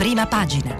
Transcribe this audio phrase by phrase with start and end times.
[0.00, 0.74] prima pagina.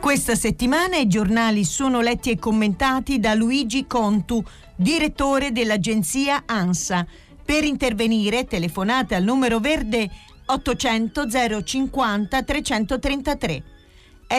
[0.00, 4.44] Questa settimana i giornali sono letti e commentati da Luigi Contu,
[4.76, 7.04] direttore dell'agenzia ANSA.
[7.44, 10.08] Per intervenire telefonate al numero verde
[10.46, 11.26] 800
[11.64, 13.62] 050 333.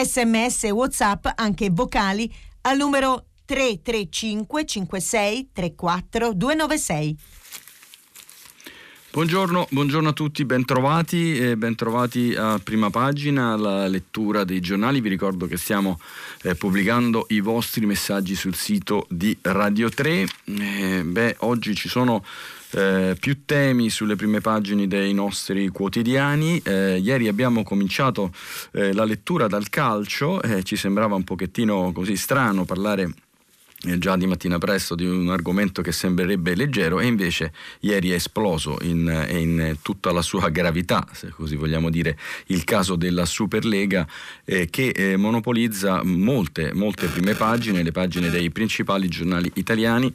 [0.02, 2.32] Sms e WhatsApp anche vocali
[2.62, 7.16] al numero 335 56 34 296.
[9.10, 15.00] Buongiorno, buongiorno, a tutti, bentrovati e bentrovati a prima pagina alla lettura dei giornali.
[15.00, 15.98] Vi ricordo che stiamo
[16.42, 20.26] eh, pubblicando i vostri messaggi sul sito di Radio 3.
[20.44, 22.24] Eh, beh, oggi ci sono
[22.70, 26.62] eh, più temi sulle prime pagine dei nostri quotidiani.
[26.62, 28.32] Eh, ieri abbiamo cominciato
[28.70, 33.12] eh, la lettura dal calcio, eh, ci sembrava un pochettino così strano parlare
[33.80, 38.76] già di mattina presto di un argomento che sembrerebbe leggero e invece ieri è esploso
[38.82, 44.06] in, in tutta la sua gravità, se così vogliamo dire, il caso della Superlega
[44.44, 50.12] eh, che eh, monopolizza molte, molte prime pagine, le pagine dei principali giornali italiani.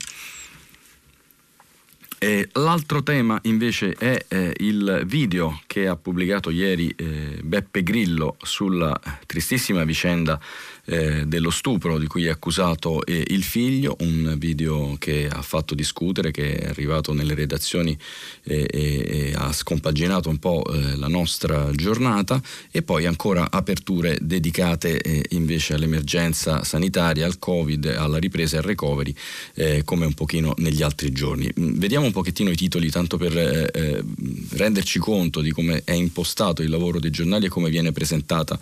[2.17, 8.37] Eh, l'altro tema invece è eh, il video che ha pubblicato ieri eh, Beppe Grillo
[8.41, 10.39] sulla tristissima vicenda
[10.85, 15.75] eh, dello stupro di cui è accusato eh, il figlio, un video che ha fatto
[15.75, 17.97] discutere, che è arrivato nelle redazioni
[18.43, 22.41] e, e ha scompaginato un po' eh, la nostra giornata
[22.71, 28.65] e poi ancora aperture dedicate eh, invece all'emergenza sanitaria, al Covid, alla ripresa e al
[28.65, 29.13] recovery
[29.55, 31.51] eh, come un pochino negli altri giorni.
[31.59, 34.03] Mm, vediamo un pochettino i titoli tanto per eh,
[34.51, 38.59] renderci conto di come è impostato il lavoro dei giornali e come viene presentata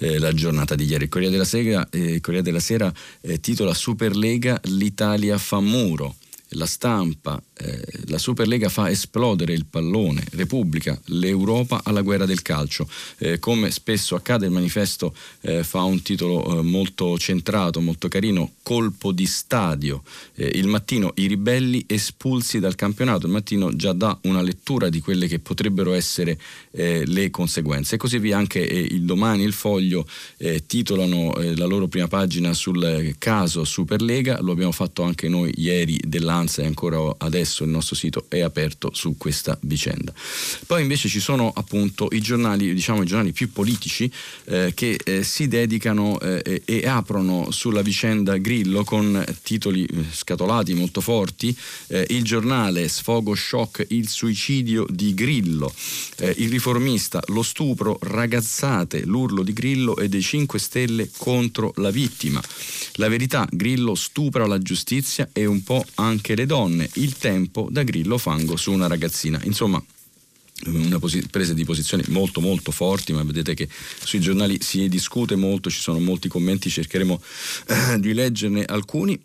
[0.00, 1.08] la giornata di ieri.
[1.08, 6.14] Corriere della Sera, eh, Corriere della Sera eh, titola Superlega l'Italia fa muro.
[6.50, 12.88] La stampa, eh, la Superlega fa esplodere il pallone, Repubblica, l'Europa alla guerra del calcio.
[13.18, 18.52] Eh, come spesso accade, il manifesto eh, fa un titolo eh, molto centrato, molto carino,
[18.62, 20.02] colpo di stadio.
[20.34, 25.00] Eh, il mattino i ribelli espulsi dal campionato, il mattino già dà una lettura di
[25.00, 26.38] quelle che potrebbero essere
[26.72, 27.96] le conseguenze.
[27.96, 30.06] E così via anche il domani, il foglio
[30.66, 36.38] titolano la loro prima pagina sul caso Superlega, lo abbiamo fatto anche noi ieri dell'anno
[36.56, 40.12] e ancora adesso il nostro sito è aperto su questa vicenda.
[40.66, 44.10] Poi invece ci sono appunto i giornali, diciamo i giornali più politici
[44.44, 50.74] eh, che eh, si dedicano eh, e aprono sulla vicenda Grillo con titoli eh, scatolati
[50.74, 51.56] molto forti.
[51.88, 55.72] Eh, il giornale Sfogo shock il suicidio di Grillo,
[56.18, 61.90] eh, il riformista lo stupro, ragazzate l'urlo di Grillo e dei 5 Stelle contro la
[61.90, 62.40] vittima.
[62.94, 67.39] La verità, Grillo stupra la giustizia e un po' anche le donne, il tempo
[67.70, 69.40] da grillo fango su una ragazzina.
[69.44, 69.82] Insomma,
[70.66, 73.68] una posi- prese di posizione molto molto forti, ma vedete che
[74.04, 77.22] sui giornali si discute molto, ci sono molti commenti, cercheremo
[77.68, 79.18] eh, di leggerne alcuni.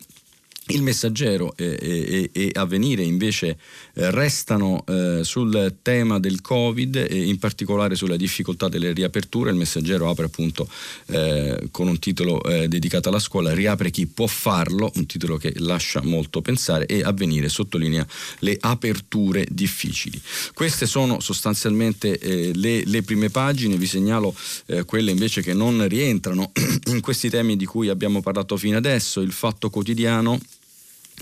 [0.68, 3.56] Il messaggero e, e, e Avvenire invece
[3.98, 9.48] eh, restano eh, sul tema del Covid e in particolare sulla difficoltà delle riaperture.
[9.48, 10.68] Il messaggero apre appunto
[11.06, 15.54] eh, con un titolo eh, dedicato alla scuola, riapre chi può farlo, un titolo che
[15.56, 18.06] lascia molto pensare e Avvenire sottolinea
[18.40, 20.20] le aperture difficili.
[20.52, 24.34] Queste sono sostanzialmente eh, le, le, prime pagine, vi segnalo
[24.84, 26.52] quelle invece che non rientrano
[26.86, 30.38] in questi temi di cui abbiamo parlato fino adesso, il fatto quotidiano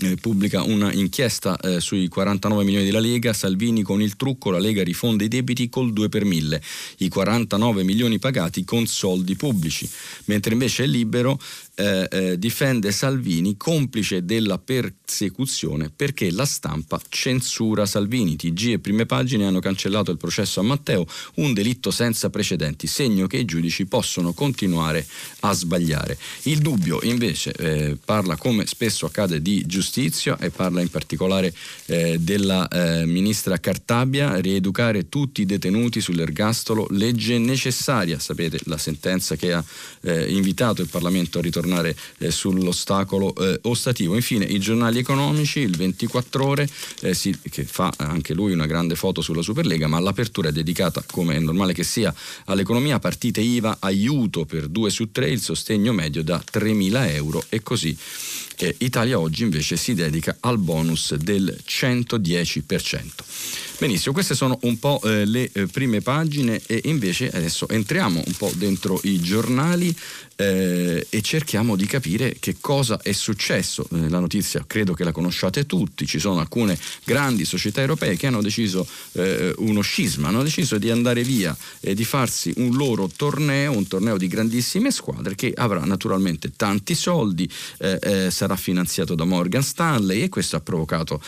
[0.01, 4.59] eh, pubblica una inchiesta eh, sui 49 milioni della Lega, Salvini con il trucco, la
[4.59, 6.61] Lega rifonde i debiti col 2 per 1000,
[6.97, 9.89] i 49 milioni pagati con soldi pubblici,
[10.25, 11.39] mentre invece è libero
[11.75, 18.37] eh, eh, difende Salvini complice della persecuzione perché la stampa censura Salvini.
[18.37, 21.05] TG e prime pagine hanno cancellato il processo a Matteo,
[21.35, 25.05] un delitto senza precedenti, segno che i giudici possono continuare
[25.41, 26.17] a sbagliare.
[26.43, 31.53] Il dubbio invece eh, parla come spesso accade di giustizia e parla in particolare
[31.87, 39.35] eh, della eh, ministra Cartabia, rieducare tutti i detenuti sull'ergastolo, legge necessaria, sapete la sentenza
[39.35, 39.63] che ha
[40.27, 44.15] invitato il Parlamento a ritornare tornare eh, sull'ostacolo eh, ostativo.
[44.15, 46.69] Infine i giornali economici, il 24 ore,
[47.01, 51.03] eh, si, che fa anche lui una grande foto sulla Superlega, ma l'apertura è dedicata,
[51.11, 52.13] come è normale che sia,
[52.45, 57.61] all'economia, partite IVA, aiuto per 2 su 3, il sostegno medio da 3.000 euro e
[57.63, 57.97] così
[58.77, 63.05] Italia Oggi invece si dedica al bonus del 110%.
[63.77, 68.33] Benissimo, queste sono un po' eh, le eh, prime pagine e invece adesso entriamo un
[68.33, 69.93] po' dentro i giornali
[70.35, 73.87] eh, e cerchiamo di capire che cosa è successo.
[73.93, 78.27] Eh, la notizia credo che la conosciate tutti, ci sono alcune grandi società europee che
[78.27, 83.09] hanno deciso eh, uno scisma, hanno deciso di andare via e di farsi un loro
[83.15, 87.49] torneo, un torneo di grandissime squadre che avrà naturalmente tanti soldi,
[87.79, 91.21] eh, sarà finanziato da Morgan Stanley e questo ha provocato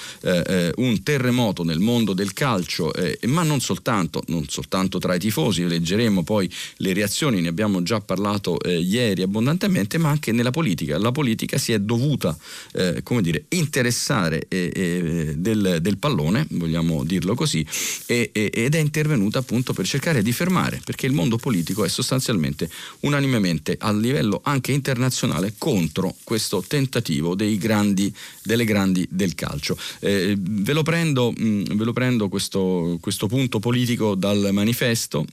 [0.77, 5.68] un terremoto nel mondo del calcio, eh, ma non soltanto, non soltanto tra i tifosi,
[5.68, 10.97] leggeremo poi le reazioni, ne abbiamo già parlato eh, ieri abbondantemente, ma anche nella politica.
[10.97, 12.38] La politica si è dovuta,
[12.73, 17.65] eh, come dire, interessare eh, eh, del, del, pallone, vogliamo dirlo così,
[18.05, 22.69] ed è intervenuta appunto per cercare di fermare, perché il mondo politico è sostanzialmente
[23.01, 29.77] unanimemente a livello anche internazionale contro questo tentativo grandi, delle grandi del calcio.
[30.00, 35.25] Eh, ve lo prendo, mh, ve lo prendo questo, questo punto politico dal manifesto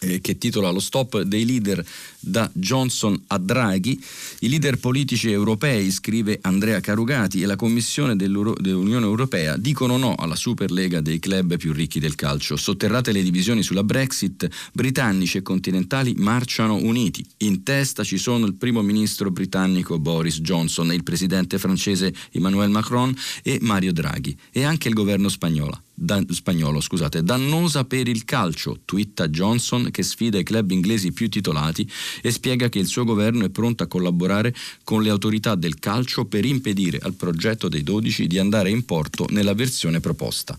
[0.00, 1.84] eh, che titola Lo stop dei leader
[2.18, 4.02] da Johnson a Draghi.
[4.40, 10.36] I leader politici europei, scrive Andrea Carugati, e la Commissione dell'Unione Europea dicono no alla
[10.36, 12.56] Superlega dei club più ricchi del calcio.
[12.56, 17.24] Sotterrate le divisioni sulla Brexit, britannici e continentali marciano uniti.
[17.38, 23.14] In testa ci sono il primo ministro britannico Boris Johnson il presidente francese Emmanuel Macron
[23.42, 28.80] e Mario Draghi e anche il governo spagnolo da, spagnolo, scusate, dannosa per il calcio,
[28.86, 31.86] twitta Johnson che sfida i club inglesi più titolati
[32.22, 36.24] e spiega che il suo governo è pronto a collaborare con le autorità del calcio
[36.24, 40.56] per impedire al progetto dei 12 di andare in porto nella versione proposta.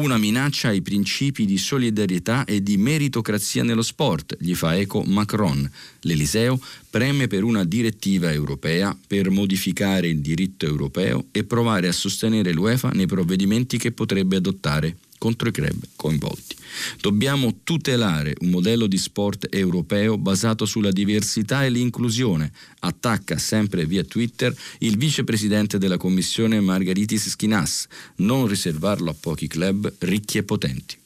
[0.00, 5.70] Una minaccia ai principi di solidarietà e di meritocrazia nello sport, gli fa eco Macron.
[6.00, 6.58] L'Eliseo
[6.88, 12.88] preme per una direttiva europea per modificare il diritto europeo e provare a sostenere l'UEFA
[12.94, 16.56] nei provvedimenti che potrebbe adottare contro i club coinvolti.
[16.98, 22.50] Dobbiamo tutelare un modello di sport europeo basato sulla diversità e l'inclusione,
[22.80, 27.86] attacca sempre via Twitter il vicepresidente della Commissione Margaritis Schinas,
[28.16, 30.99] non riservarlo a pochi club ricchi e potenti.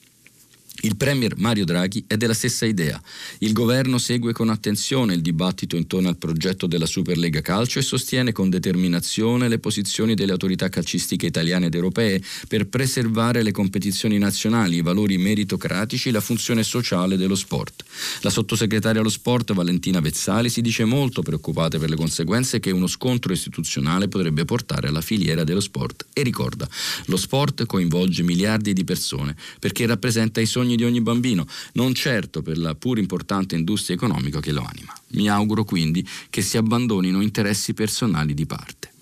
[0.85, 3.01] Il Premier Mario Draghi è della stessa idea.
[3.39, 8.31] Il governo segue con attenzione il dibattito intorno al progetto della Superlega Calcio e sostiene
[8.31, 14.75] con determinazione le posizioni delle autorità calcistiche italiane ed europee per preservare le competizioni nazionali,
[14.75, 17.83] i valori meritocratici e la funzione sociale dello sport.
[18.21, 22.85] La sottosegretaria allo sport Valentina Vezzali si dice molto preoccupata per le conseguenze che uno
[22.85, 26.69] scontro istituzionale potrebbe portare alla filiera dello sport e ricorda,
[27.05, 32.41] lo sport coinvolge miliardi di persone perché rappresenta i sogni di ogni bambino, non certo
[32.41, 34.93] per la pur importante industria economica che lo anima.
[35.09, 38.93] Mi auguro quindi che si abbandonino interessi personali di parte.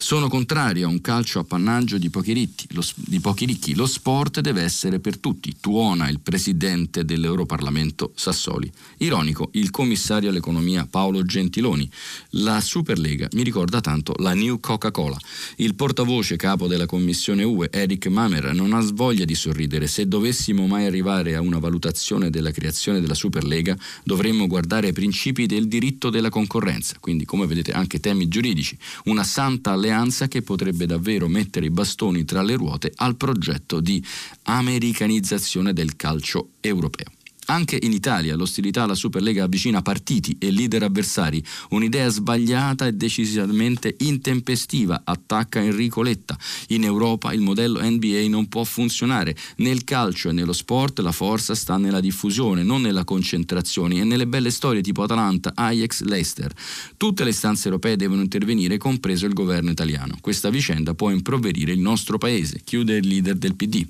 [0.00, 3.74] Sono contrario a un calcio appannaggio di pochi, ricchi, lo, di pochi ricchi.
[3.74, 8.70] Lo sport deve essere per tutti, tuona il presidente dell'Europarlamento Sassoli.
[8.98, 11.90] Ironico, il commissario all'economia Paolo Gentiloni.
[12.30, 15.18] La Superlega mi ricorda tanto la New Coca-Cola.
[15.56, 19.88] Il portavoce capo della Commissione UE, Eric Mamer, non ha voglia di sorridere.
[19.88, 25.46] Se dovessimo mai arrivare a una valutazione della creazione della Superlega, dovremmo guardare ai principi
[25.46, 28.78] del diritto della concorrenza, quindi come vedete anche temi giuridici.
[29.06, 33.80] Una santa alleanza alleanza che potrebbe davvero mettere i bastoni tra le ruote al progetto
[33.80, 34.04] di
[34.42, 37.17] americanizzazione del calcio europeo.
[37.50, 41.42] Anche in Italia l'ostilità alla Superlega avvicina partiti e leader avversari.
[41.70, 46.36] Un'idea sbagliata e decisamente intempestiva attacca Enrico Letta.
[46.68, 49.34] In Europa il modello NBA non può funzionare.
[49.56, 54.26] Nel calcio e nello sport la forza sta nella diffusione, non nella concentrazione e nelle
[54.26, 56.52] belle storie tipo Atalanta, Ajax, Leicester.
[56.98, 60.18] Tutte le istanze europee devono intervenire, compreso il governo italiano.
[60.20, 63.86] Questa vicenda può improverire il nostro paese, chiude il leader del PD.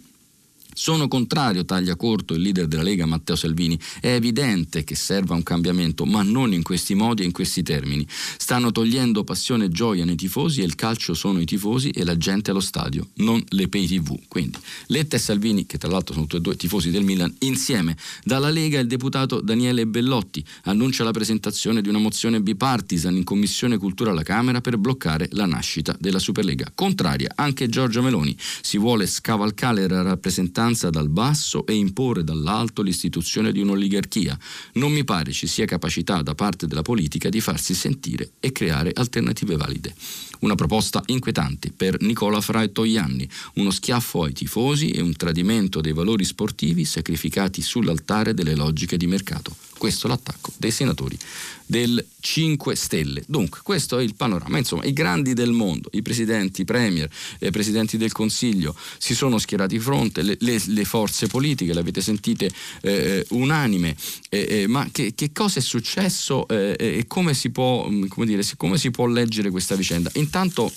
[0.78, 3.76] Sono contrario, taglia corto il leader della Lega Matteo Salvini.
[4.00, 8.06] È evidente che serva un cambiamento, ma non in questi modi e in questi termini.
[8.08, 12.16] Stanno togliendo passione e gioia nei tifosi e il calcio sono i tifosi e la
[12.16, 14.20] gente allo stadio, non le pay tv.
[14.28, 14.56] Quindi
[14.86, 17.96] Letta e Salvini, che tra l'altro sono tutti e due tifosi del Milan, insieme.
[18.22, 23.78] Dalla Lega il deputato Daniele Bellotti annuncia la presentazione di una mozione bipartisan in Commissione
[23.78, 26.70] Cultura alla Camera per bloccare la nascita della Superlega.
[26.72, 28.36] Contraria anche Giorgia Meloni.
[28.60, 34.38] Si vuole scavalcare la rappresentanza rappresentanza dal basso e imporre dall'alto l'istituzione di un'oligarchia.
[34.74, 38.92] Non mi pare ci sia capacità da parte della politica di farsi sentire e creare
[38.94, 39.94] alternative valide.
[40.40, 45.92] Una proposta inquietante per Nicola Fra Toglianni, uno schiaffo ai tifosi e un tradimento dei
[45.92, 49.54] valori sportivi sacrificati sull'altare delle logiche di mercato.
[49.78, 51.16] Questo è l'attacco dei senatori
[51.64, 53.22] del 5 Stelle.
[53.26, 54.58] Dunque, questo è il panorama.
[54.58, 59.38] Insomma, i grandi del mondo, i presidenti, i premier, i presidenti del Consiglio si sono
[59.38, 63.94] schierati di fronte, le, le, le forze politiche, le avete sentite eh, eh unanime,
[64.30, 68.42] eh, eh, ma che, che, cosa è successo eh, e come si, può, come, dire,
[68.56, 70.10] come si può leggere questa vicenda?
[70.28, 70.70] Intanto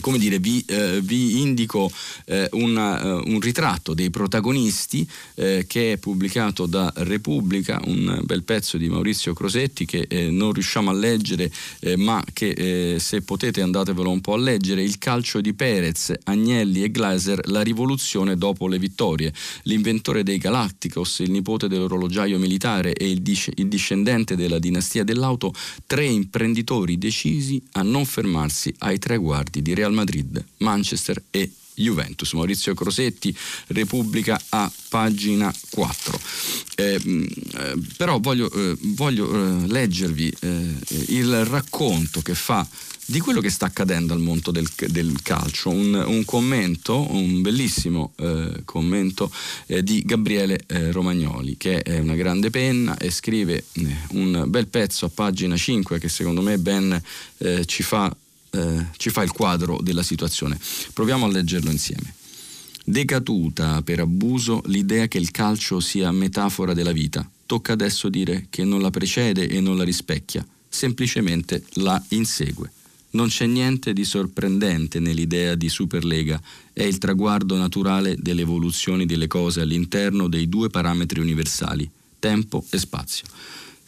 [0.00, 1.90] come dire, vi, eh, vi indico
[2.26, 8.42] eh, una, uh, un ritratto dei protagonisti eh, che è pubblicato da Repubblica, un bel
[8.42, 11.50] pezzo di Maurizio Crosetti che eh, non riusciamo a leggere,
[11.80, 16.82] eh, ma che se potete andatevelo un po' a leggere, il calcio di Perez, Agnelli
[16.82, 23.10] e Glaser, la rivoluzione dopo le vittorie, l'inventore dei Galacticos, il nipote dell'orologiaio militare e
[23.10, 25.52] il, dis- il discendente della dinastia dell'auto,
[25.86, 32.32] tre imprenditori decisi a non fermarsi ai traguardi di Real Madrid, Manchester e Juventus.
[32.32, 33.34] Maurizio Crosetti,
[33.68, 36.20] Repubblica a pagina 4.
[36.76, 40.74] Eh, mm, eh, però voglio, eh, voglio eh, leggervi eh,
[41.08, 42.66] il racconto che fa
[43.10, 45.70] di quello che sta accadendo al mondo del, del calcio.
[45.70, 49.32] Un, un, commento, un bellissimo eh, commento
[49.66, 53.64] eh, di Gabriele eh, Romagnoli, che è una grande penna e scrive
[54.10, 57.00] un bel pezzo a pagina 5 che secondo me ben
[57.66, 58.14] ci fa
[58.58, 60.58] eh, ci fa il quadro della situazione.
[60.92, 62.14] Proviamo a leggerlo insieme.
[62.84, 68.64] Decaduta per abuso l'idea che il calcio sia metafora della vita, tocca adesso dire che
[68.64, 72.72] non la precede e non la rispecchia, semplicemente la insegue.
[73.10, 76.40] Non c'è niente di sorprendente nell'idea di Superlega,
[76.72, 81.88] è il traguardo naturale delle evoluzioni delle cose all'interno dei due parametri universali,
[82.18, 83.26] tempo e spazio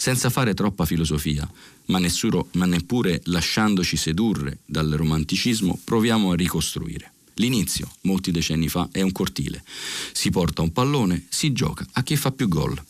[0.01, 1.47] senza fare troppa filosofia,
[1.91, 7.13] ma, nessuro, ma neppure lasciandoci sedurre dal romanticismo, proviamo a ricostruire.
[7.35, 9.63] L'inizio, molti decenni fa, è un cortile.
[10.13, 12.83] Si porta un pallone, si gioca a chi fa più gol.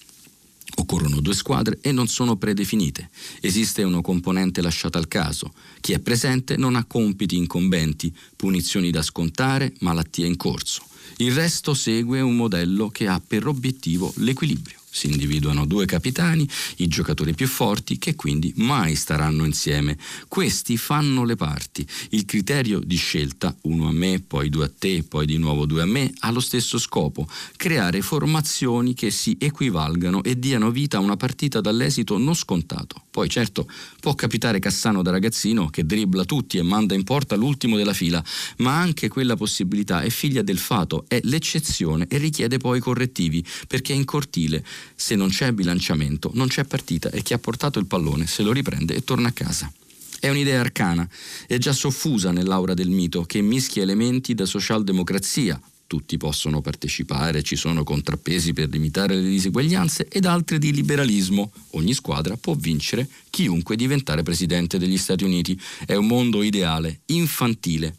[0.77, 3.11] Occorrono due squadre e non sono predefinite.
[3.41, 5.53] Esiste una componente lasciata al caso.
[5.81, 10.85] Chi è presente non ha compiti incombenti, punizioni da scontare, malattie in corso.
[11.17, 14.80] Il resto segue un modello che ha per obiettivo l'equilibrio.
[14.91, 19.97] Si individuano due capitani, i giocatori più forti, che quindi mai staranno insieme.
[20.29, 21.87] Questi fanno le parti.
[22.11, 25.83] Il criterio di scelta, uno a me, poi due a te, poi di nuovo due
[25.83, 31.01] a me, ha lo stesso scopo, creare formazioni che si equivalgano e diano vita a
[31.01, 33.05] una partita dall'esito non scontato.
[33.11, 37.77] Poi certo può capitare Cassano da ragazzino che dribbla tutti e manda in porta l'ultimo
[37.77, 38.23] della fila,
[38.59, 43.93] ma anche quella possibilità è figlia del fato, è l'eccezione e richiede poi correttivi, perché
[43.93, 44.65] in cortile
[44.95, 48.53] se non c'è bilanciamento, non c'è partita e chi ha portato il pallone se lo
[48.53, 49.73] riprende e torna a casa.
[50.21, 51.09] È un'idea arcana,
[51.47, 55.61] è già soffusa nell'aura del mito che mischia elementi da socialdemocrazia,
[55.91, 61.51] tutti possono partecipare, ci sono contrappesi per limitare le diseguaglianze ed altri di liberalismo.
[61.71, 65.61] Ogni squadra può vincere, chiunque diventare presidente degli Stati Uniti.
[65.85, 67.97] È un mondo ideale, infantile,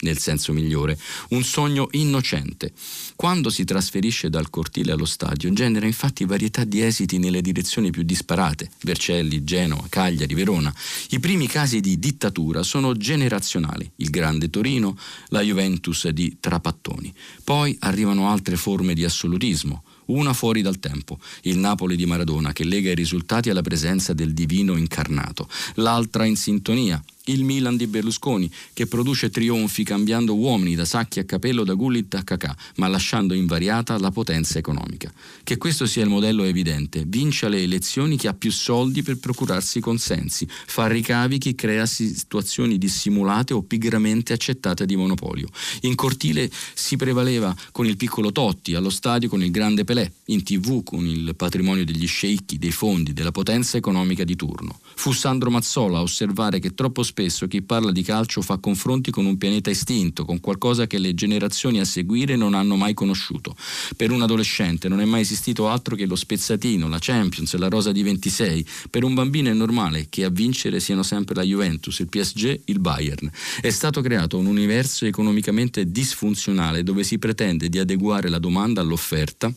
[0.00, 0.98] nel senso migliore,
[1.30, 2.72] un sogno innocente.
[3.16, 8.02] Quando si trasferisce dal cortile allo stadio genera infatti varietà di esiti nelle direzioni più
[8.02, 10.74] disparate, Vercelli, Genova, Cagliari, Verona.
[11.10, 14.96] I primi casi di dittatura sono generazionali, il grande Torino,
[15.28, 17.12] la Juventus di Trapattoni.
[17.44, 22.64] Poi arrivano altre forme di assolutismo, una fuori dal tempo, il Napoli di Maradona che
[22.64, 28.50] lega i risultati alla presenza del divino incarnato, l'altra in sintonia, il Milan di Berlusconi,
[28.72, 33.34] che produce trionfi cambiando uomini da Sacchi a Capello, da Gullit a Cacà, ma lasciando
[33.34, 35.12] invariata la potenza economica.
[35.42, 37.04] Che questo sia il modello è evidente.
[37.06, 42.78] Vince le elezioni chi ha più soldi per procurarsi consensi, fa ricavi chi crea situazioni
[42.78, 45.48] dissimulate o pigramente accettate di monopolio.
[45.82, 50.42] In cortile si prevaleva con il piccolo Totti, allo stadio con il grande Pelé, in
[50.42, 54.80] tv con il patrimonio degli sceicchi, dei fondi, della potenza economica di turno.
[54.94, 59.24] Fu Sandro Mazzola a osservare che troppo spesso chi parla di calcio fa confronti con
[59.24, 63.56] un pianeta estinto, con qualcosa che le generazioni a seguire non hanno mai conosciuto.
[63.96, 67.92] Per un adolescente non è mai esistito altro che lo spezzatino, la Champions, la rosa
[67.92, 68.66] di 26.
[68.90, 72.78] Per un bambino è normale che a vincere siano sempre la Juventus, il PSG, il
[72.78, 73.30] Bayern.
[73.60, 79.52] È stato creato un universo economicamente disfunzionale dove si pretende di adeguare la domanda all'offerta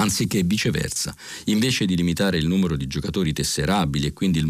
[0.00, 1.14] anziché viceversa.
[1.46, 4.48] Invece di limitare il numero di giocatori tesserabili e quindi il,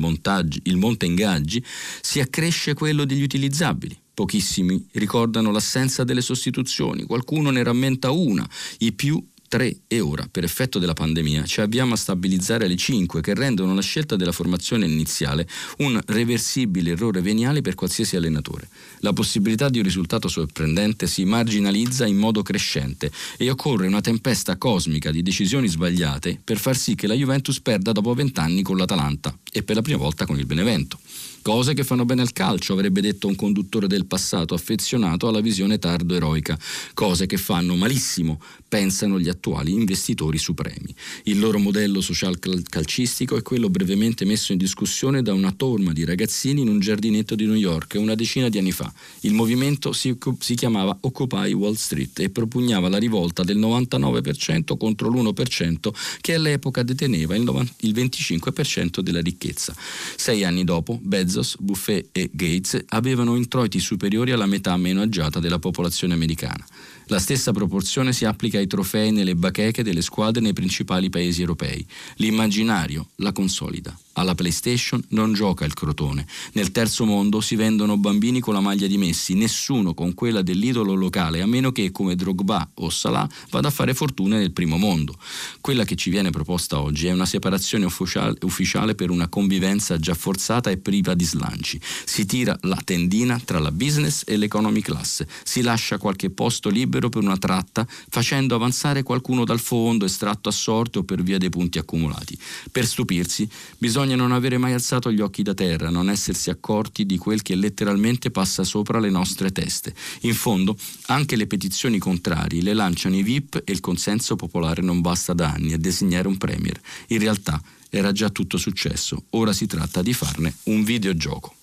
[0.65, 1.65] il monte ingaggi,
[2.01, 3.99] si accresce quello degli utilizzabili.
[4.13, 8.47] Pochissimi ricordano l'assenza delle sostituzioni, qualcuno ne rammenta una,
[8.79, 13.21] i più 3 e ora, per effetto della pandemia, ci avviamo a stabilizzare le 5
[13.21, 18.69] che rendono la scelta della formazione iniziale un reversibile errore veniale per qualsiasi allenatore.
[19.01, 24.57] La possibilità di un risultato sorprendente si marginalizza in modo crescente e occorre una tempesta
[24.57, 29.37] cosmica di decisioni sbagliate per far sì che la Juventus perda dopo vent'anni con l'Atalanta
[29.51, 31.01] e per la prima volta con il Benevento.
[31.43, 35.79] Cose che fanno bene al calcio, avrebbe detto un conduttore del passato affezionato alla visione
[35.79, 36.59] tardo-eroica.
[36.93, 40.95] Cose che fanno malissimo, pensano gli attuali investitori supremi.
[41.25, 46.05] Il loro modello social calcistico è quello brevemente messo in discussione da una torma di
[46.05, 48.93] ragazzini in un giardinetto di New York una decina di anni fa.
[49.21, 55.09] Il movimento si, si chiamava Occupy Wall Street e propugnava la rivolta del 99% contro
[55.09, 59.75] l'1% che all'epoca deteneva il, 90, il 25% della ricchezza.
[60.17, 65.39] Sei anni dopo, Bez Bezos, Buffet e Gates avevano introiti superiori alla metà meno agiata
[65.39, 66.67] della popolazione americana.
[67.07, 71.85] La stessa proporzione si applica ai trofei nelle bacheche delle squadre nei principali paesi europei.
[72.17, 73.97] L'immaginario la consolida.
[74.15, 76.27] Alla PlayStation non gioca il crotone.
[76.53, 80.95] Nel terzo mondo si vendono bambini con la maglia di Messi, nessuno con quella dell'idolo
[80.95, 85.17] locale, a meno che come Drogba o Salah vada a fare fortuna nel primo mondo.
[85.61, 90.71] Quella che ci viene proposta oggi è una separazione ufficiale per una convivenza già forzata
[90.71, 91.81] e priva di slanci.
[92.05, 95.25] Si tira la tendina tra la business e l'economy class.
[95.43, 100.53] Si lascia qualche posto libero per una tratta, facendo avanzare qualcuno dal fondo, estratto a
[100.53, 102.39] sorte o per via dei punti accumulati.
[102.71, 103.49] Per stupirsi,
[103.79, 107.55] bisogna non avere mai alzato gli occhi da terra, non essersi accorti di quel che
[107.55, 109.95] letteralmente passa sopra le nostre teste.
[110.23, 115.01] In fondo, anche le petizioni contrarie le lanciano i VIP e il consenso popolare non
[115.01, 116.81] basta da anni a designare un premier.
[117.09, 117.61] In realtà
[117.91, 121.57] era già tutto successo, ora si tratta di farne un videogioco.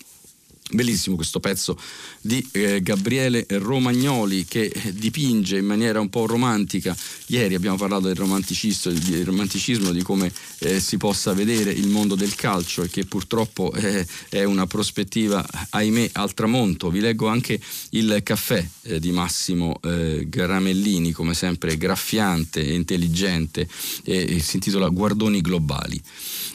[0.70, 1.78] Bellissimo questo pezzo
[2.20, 6.94] di eh, Gabriele Romagnoli che dipinge in maniera un po' romantica.
[7.28, 12.14] Ieri abbiamo parlato del romanticismo, del romanticismo di come eh, si possa vedere il mondo
[12.14, 16.90] del calcio e che purtroppo eh, è una prospettiva, ahimè, al tramonto.
[16.90, 17.58] Vi leggo anche
[17.90, 25.40] il caffè eh, di Massimo eh, Gramellini, come sempre graffiante e intelligente, si intitola Guardoni
[25.40, 26.00] Globali.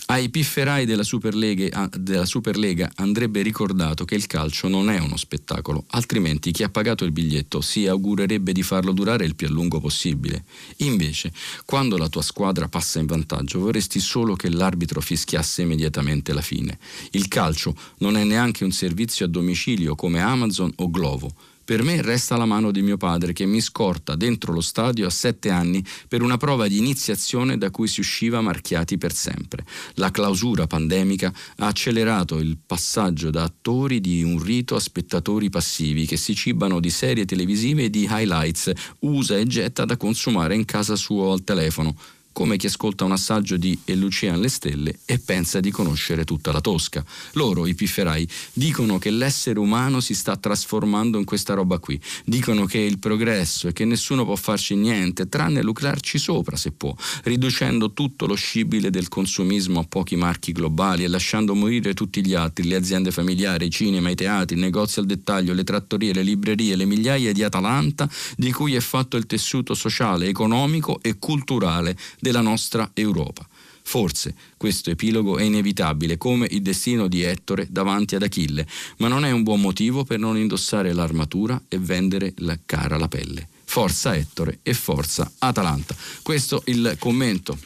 [0.07, 5.85] Ai pifferai della Superlega, della Superlega andrebbe ricordato che il calcio non è uno spettacolo,
[5.87, 9.79] altrimenti chi ha pagato il biglietto si augurerebbe di farlo durare il più a lungo
[9.79, 10.45] possibile.
[10.77, 11.31] Invece,
[11.65, 16.77] quando la tua squadra passa in vantaggio, vorresti solo che l'arbitro fischiasse immediatamente la fine.
[17.11, 21.33] Il calcio non è neanche un servizio a domicilio come Amazon o Glovo
[21.63, 25.09] per me resta la mano di mio padre che mi scorta dentro lo stadio a
[25.09, 29.65] sette anni per una prova di iniziazione da cui si usciva marchiati per sempre.
[29.95, 36.05] La clausura pandemica ha accelerato il passaggio da attori di un rito a spettatori passivi
[36.05, 40.65] che si cibano di serie televisive e di highlights, usa e getta da consumare in
[40.65, 41.95] casa sua o al telefono
[42.33, 46.51] come chi ascolta un assaggio di E Lucia alle stelle e pensa di conoscere tutta
[46.51, 47.05] la Tosca.
[47.33, 51.99] Loro, i pifferai, dicono che l'essere umano si sta trasformando in questa roba qui.
[52.25, 56.71] Dicono che è il progresso e che nessuno può farci niente, tranne lucrarci sopra se
[56.71, 56.93] può,
[57.23, 62.33] riducendo tutto lo scibile del consumismo a pochi marchi globali e lasciando morire tutti gli
[62.33, 66.23] altri, le aziende familiari, i cinema, i teatri, i negozi al dettaglio, le trattorie, le
[66.23, 71.95] librerie, le migliaia di Atalanta di cui è fatto il tessuto sociale, economico e culturale
[72.23, 73.45] della nostra Europa.
[73.85, 78.65] Forse questo epilogo è inevitabile, come il destino di Ettore davanti ad Achille,
[78.99, 83.09] ma non è un buon motivo per non indossare l'armatura e vendere la cara la
[83.09, 83.45] pelle.
[83.65, 85.95] Forza Ettore e forza Atalanta.
[86.21, 87.57] Questo il commento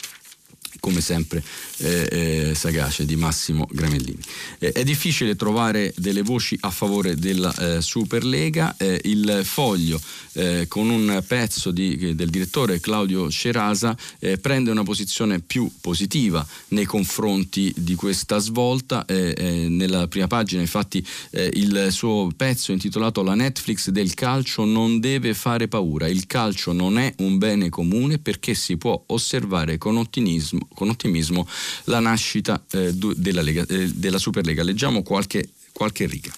[0.79, 1.43] come sempre
[1.77, 4.19] eh, eh, sagace di Massimo Gramellini.
[4.59, 9.99] Eh, è difficile trovare delle voci a favore della eh, Superlega, eh, il foglio
[10.33, 13.95] eh, con un pezzo di, del direttore Claudio Cerasa
[14.41, 21.87] prende una posizione più positiva nei confronti di questa svolta, nella prima pagina infatti il
[21.91, 27.13] suo pezzo intitolato La Netflix del calcio non deve fare paura, il calcio non è
[27.17, 31.47] un bene comune perché si può osservare con ottimismo, con ottimismo
[31.86, 34.63] la nascita eh, della, Lega, eh, della, Superlega.
[34.63, 36.32] Leggiamo qualche, qualche riga.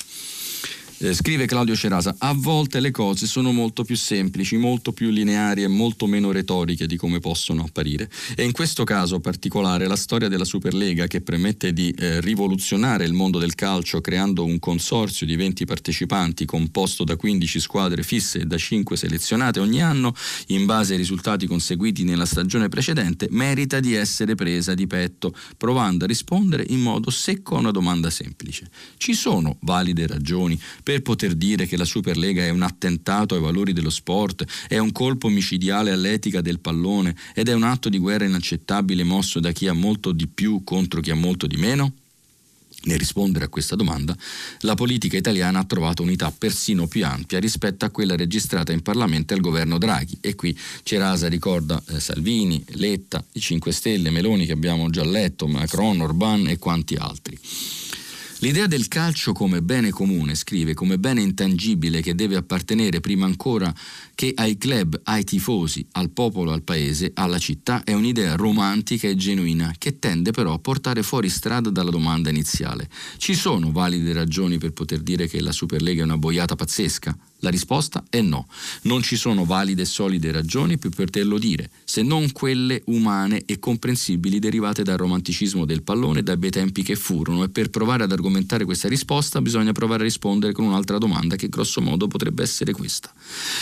[1.02, 5.64] Eh, scrive Claudio Cerasa, a volte le cose sono molto più semplici, molto più lineari
[5.64, 8.10] e molto meno retoriche di come possono apparire.
[8.36, 13.14] E in questo caso particolare la storia della Superlega che permette di eh, rivoluzionare il
[13.14, 18.46] mondo del calcio creando un consorzio di 20 partecipanti composto da 15 squadre fisse e
[18.46, 20.14] da 5 selezionate ogni anno
[20.48, 26.04] in base ai risultati conseguiti nella stagione precedente, merita di essere presa di petto, provando
[26.04, 28.70] a rispondere in modo secco a una domanda semplice.
[28.98, 33.74] Ci sono valide ragioni per poter dire che la Superlega è un attentato ai valori
[33.74, 38.26] dello sport, è un colpo micidiale all'etica del pallone ed è un atto di guerra
[38.26, 41.94] inaccettabile mosso da chi ha molto di più contro chi ha molto di meno?
[42.86, 44.18] Nel rispondere a questa domanda,
[44.62, 49.36] la politica italiana ha trovato unità persino più ampia rispetto a quella registrata in Parlamento
[49.36, 50.18] al governo Draghi.
[50.22, 55.46] E qui Cerasa ricorda eh, Salvini, Letta, i 5 Stelle, Meloni che abbiamo già letto,
[55.46, 57.38] Macron, Orban e quanti altri.
[58.42, 63.74] L'idea del calcio come bene comune, scrive, come bene intangibile che deve appartenere prima ancora
[64.20, 69.16] che ai club, ai tifosi, al popolo, al paese, alla città, è un'idea romantica e
[69.16, 72.90] genuina che tende però a portare fuori strada dalla domanda iniziale.
[73.16, 77.18] Ci sono valide ragioni per poter dire che la Superlega è una boiata pazzesca?
[77.42, 78.48] La risposta è no.
[78.82, 83.60] Non ci sono valide e solide ragioni per poterlo dire, se non quelle umane e
[83.60, 88.12] comprensibili derivate dal romanticismo del pallone dai bei tempi che furono e per provare ad
[88.12, 92.74] argomentare questa risposta bisogna provare a rispondere con un'altra domanda che grosso modo potrebbe essere
[92.74, 93.14] questa.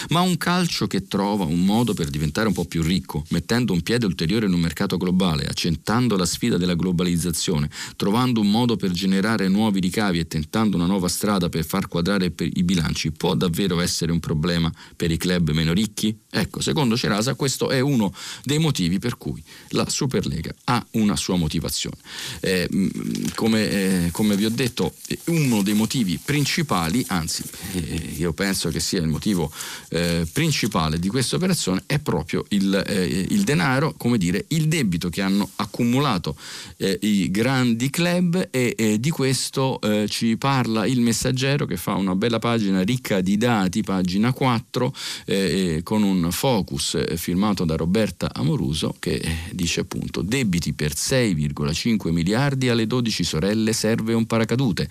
[0.09, 3.81] Ma un calcio che trova un modo per diventare un po' più ricco, mettendo un
[3.81, 8.91] piede ulteriore in un mercato globale, accentando la sfida della globalizzazione, trovando un modo per
[8.91, 13.81] generare nuovi ricavi e tentando una nuova strada per far quadrare i bilanci, può davvero
[13.81, 16.17] essere un problema per i club meno ricchi?
[16.29, 18.13] Ecco, secondo Cerasa questo è uno
[18.45, 21.97] dei motivi per cui la Superlega ha una sua motivazione.
[22.39, 22.87] Eh, mm,
[23.35, 24.93] come, eh, come, vi ho detto,
[25.25, 29.51] uno dei motivi principali, anzi eh, io penso che sia il motivo
[29.89, 35.09] eh, principale di questa operazione, è proprio il, eh, il, denaro, come dire, il debito
[35.09, 36.35] che hanno accumulato
[36.77, 42.37] eh, i grandi club e di questo ci parla il messaggero che fa una bella
[42.37, 44.93] pagina ricca di dati pagina 4,
[45.25, 50.93] eh, con un focus eh, firmato da Roberta Amoruso che eh, dice appunto debiti per
[50.93, 54.87] 6,5 miliardi alle 12 sorelle serve un paracadute.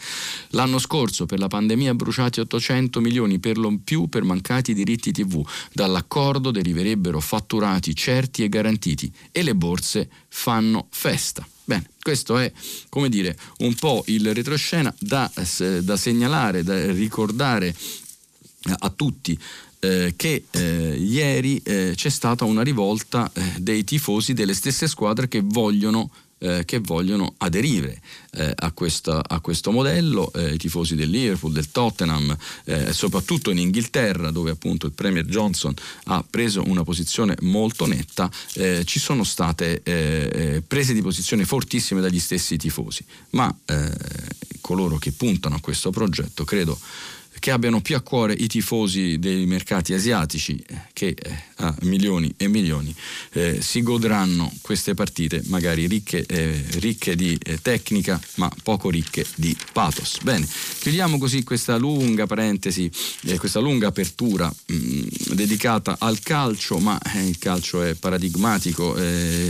[0.50, 5.35] L'anno scorso per la pandemia bruciati 800 milioni per lo più per mancati diritti TV.
[5.72, 11.46] Dall'accordo deriverebbero fatturati certi e garantiti e le borse fanno festa.
[11.64, 12.52] Bene, questo è
[12.88, 15.30] come dire un po' il retroscena da,
[15.82, 17.74] da segnalare, da ricordare
[18.78, 19.38] a tutti
[19.80, 25.28] eh, che eh, ieri eh, c'è stata una rivolta eh, dei tifosi delle stesse squadre
[25.28, 28.00] che vogliono eh, che vogliono aderire
[28.32, 33.50] eh, a, questa, a, questo modello, eh, i tifosi del Liverpool, del Tottenham, eh, soprattutto
[33.50, 38.98] in Inghilterra dove appunto il Premier Johnson ha preso una posizione molto netta, eh, ci
[38.98, 43.54] sono state eh, prese di posizione fortissime dagli stessi tifosi, ma
[44.60, 46.78] coloro che puntano a questo progetto credo
[47.38, 52.32] che abbiano più a cuore i tifosi dei mercati asiatici eh, che eh, a milioni
[52.36, 52.94] e milioni
[53.32, 59.26] eh, si godranno queste partite magari ricche, eh, ricche di eh, tecnica ma poco ricche
[59.36, 60.18] di pathos.
[60.22, 60.46] Bene,
[60.80, 62.90] chiudiamo così questa lunga parentesi,
[63.22, 68.94] eh, questa lunga apertura mh, mm, dedicata al calcio, ma il calcio è paradigmatico,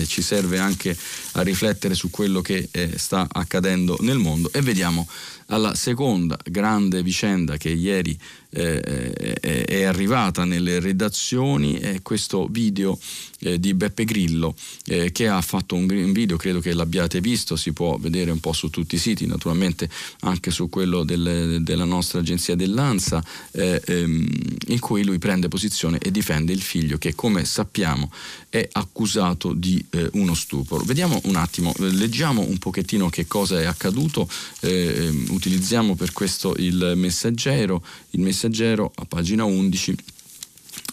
[0.06, 0.96] ci serve anche
[1.32, 5.06] a riflettere su quello che sta accadendo nel mondo e vediamo
[5.46, 8.18] alla seconda grande vicenda che ieri
[8.56, 12.98] è arrivata nelle redazioni è questo video
[13.40, 14.54] eh, di Beppe Grillo
[14.86, 18.54] eh, che ha fatto un, video, credo che l'abbiate visto, si può vedere un po'
[18.54, 19.90] su tutti i siti, naturalmente
[20.20, 24.26] anche su quello del, della nostra agenzia dell'ANSA, eh, ehm,
[24.68, 28.10] in cui lui prende posizione e difende il figlio che come sappiamo
[28.48, 30.78] è accusato di eh, uno stupro.
[30.78, 34.28] Vediamo un attimo, leggiamo un pochettino che cosa è accaduto,
[34.60, 39.96] eh, utilizziamo per questo il messaggero, il messaggero a pagina 11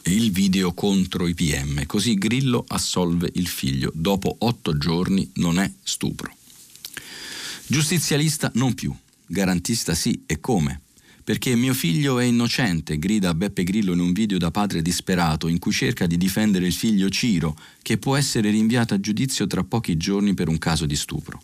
[0.06, 3.92] il video contro i PM, così Grillo assolve il figlio.
[3.94, 6.36] Dopo otto giorni non è stupro.
[7.68, 8.94] Giustizialista non più,
[9.26, 10.82] garantista sì, e come?
[11.24, 15.58] Perché mio figlio è innocente, grida Beppe Grillo in un video da padre disperato in
[15.58, 19.96] cui cerca di difendere il figlio Ciro, che può essere rinviato a giudizio tra pochi
[19.96, 21.42] giorni per un caso di stupro.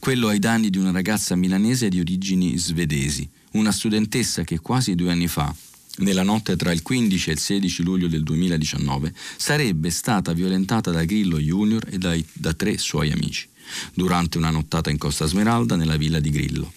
[0.00, 5.10] Quello ai danni di una ragazza milanese di origini svedesi, una studentessa che quasi due
[5.10, 5.54] anni fa,
[5.98, 11.04] nella notte tra il 15 e il 16 luglio del 2019, sarebbe stata violentata da
[11.04, 13.48] Grillo Junior e dai, da tre suoi amici,
[13.94, 16.72] durante una nottata in Costa Smeralda nella villa di Grillo.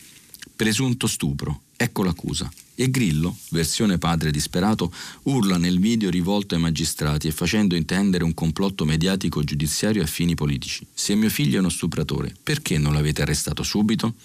[0.55, 2.51] Presunto stupro, ecco l'accusa.
[2.77, 8.33] E Grillo, versione padre disperato, urla nel video rivolto ai magistrati e facendo intendere un
[8.33, 10.85] complotto mediatico giudiziario a fini politici.
[10.93, 14.15] Se mio figlio è uno stupratore, perché non l'avete arrestato subito?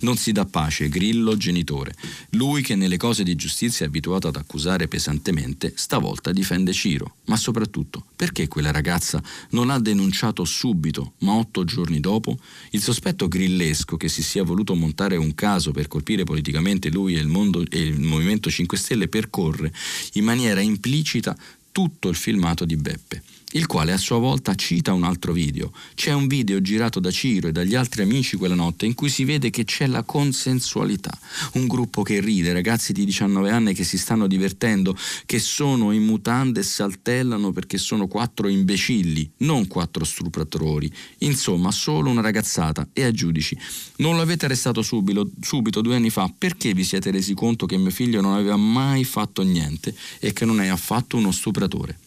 [0.00, 1.94] Non si dà pace, Grillo genitore.
[2.30, 7.16] Lui che nelle cose di giustizia è abituato ad accusare pesantemente, stavolta difende Ciro.
[7.26, 12.38] Ma soprattutto, perché quella ragazza non ha denunciato subito, ma otto giorni dopo?
[12.70, 17.20] Il sospetto grillesco che si sia voluto montare un caso per colpire politicamente lui e
[17.20, 19.72] il mondo e Movimento 5 Stelle percorre
[20.14, 21.36] in maniera implicita
[21.72, 25.72] tutto il filmato di Beppe il quale a sua volta cita un altro video.
[25.94, 29.24] C'è un video girato da Ciro e dagli altri amici quella notte in cui si
[29.24, 31.16] vede che c'è la consensualità,
[31.54, 36.04] un gruppo che ride, ragazzi di 19 anni che si stanno divertendo, che sono in
[36.04, 40.90] mutande e saltellano perché sono quattro imbecilli, non quattro stupratori.
[41.18, 43.56] Insomma, solo una ragazzata e ai giudici.
[43.96, 47.90] Non l'avete arrestato subito, subito due anni fa perché vi siete resi conto che mio
[47.90, 51.98] figlio non aveva mai fatto niente e che non è affatto uno stupratore.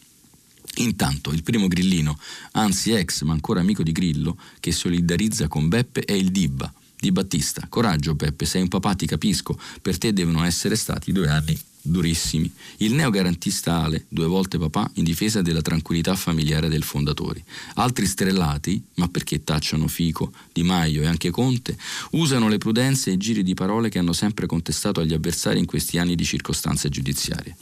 [0.76, 2.18] Intanto il primo grillino,
[2.52, 7.12] anzi ex ma ancora amico di Grillo, che solidarizza con Beppe è il Dibba, di
[7.12, 7.66] Battista.
[7.68, 12.50] Coraggio Beppe, sei un papà, ti capisco, per te devono essere stati due anni durissimi.
[12.78, 17.44] Il neogarantista Ale, due volte papà, in difesa della tranquillità familiare del fondatore.
[17.74, 21.76] Altri strellati, ma perché tacciano Fico, Di Maio e anche Conte,
[22.12, 25.66] usano le prudenze e i giri di parole che hanno sempre contestato agli avversari in
[25.66, 27.54] questi anni di circostanze giudiziarie.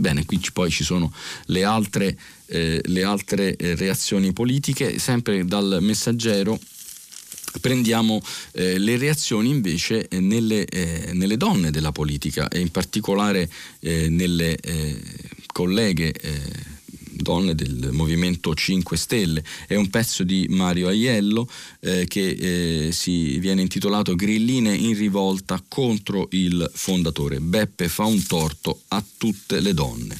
[0.00, 1.12] Bene, qui poi ci sono
[1.46, 6.58] le altre, eh, le altre eh, reazioni politiche, sempre dal messaggero
[7.60, 13.50] prendiamo eh, le reazioni invece eh, nelle, eh, nelle, donne della politica e in particolare
[13.80, 14.56] eh, nelle
[15.52, 16.14] colleghe
[17.22, 19.44] donne del Movimento 5 Stelle.
[19.66, 21.48] È un pezzo di Mario Aiello
[21.80, 22.28] eh, che
[22.86, 27.40] eh, si viene intitolato Grilline in rivolta contro il fondatore.
[27.40, 30.18] Beppe fa un torto a tutte le donne.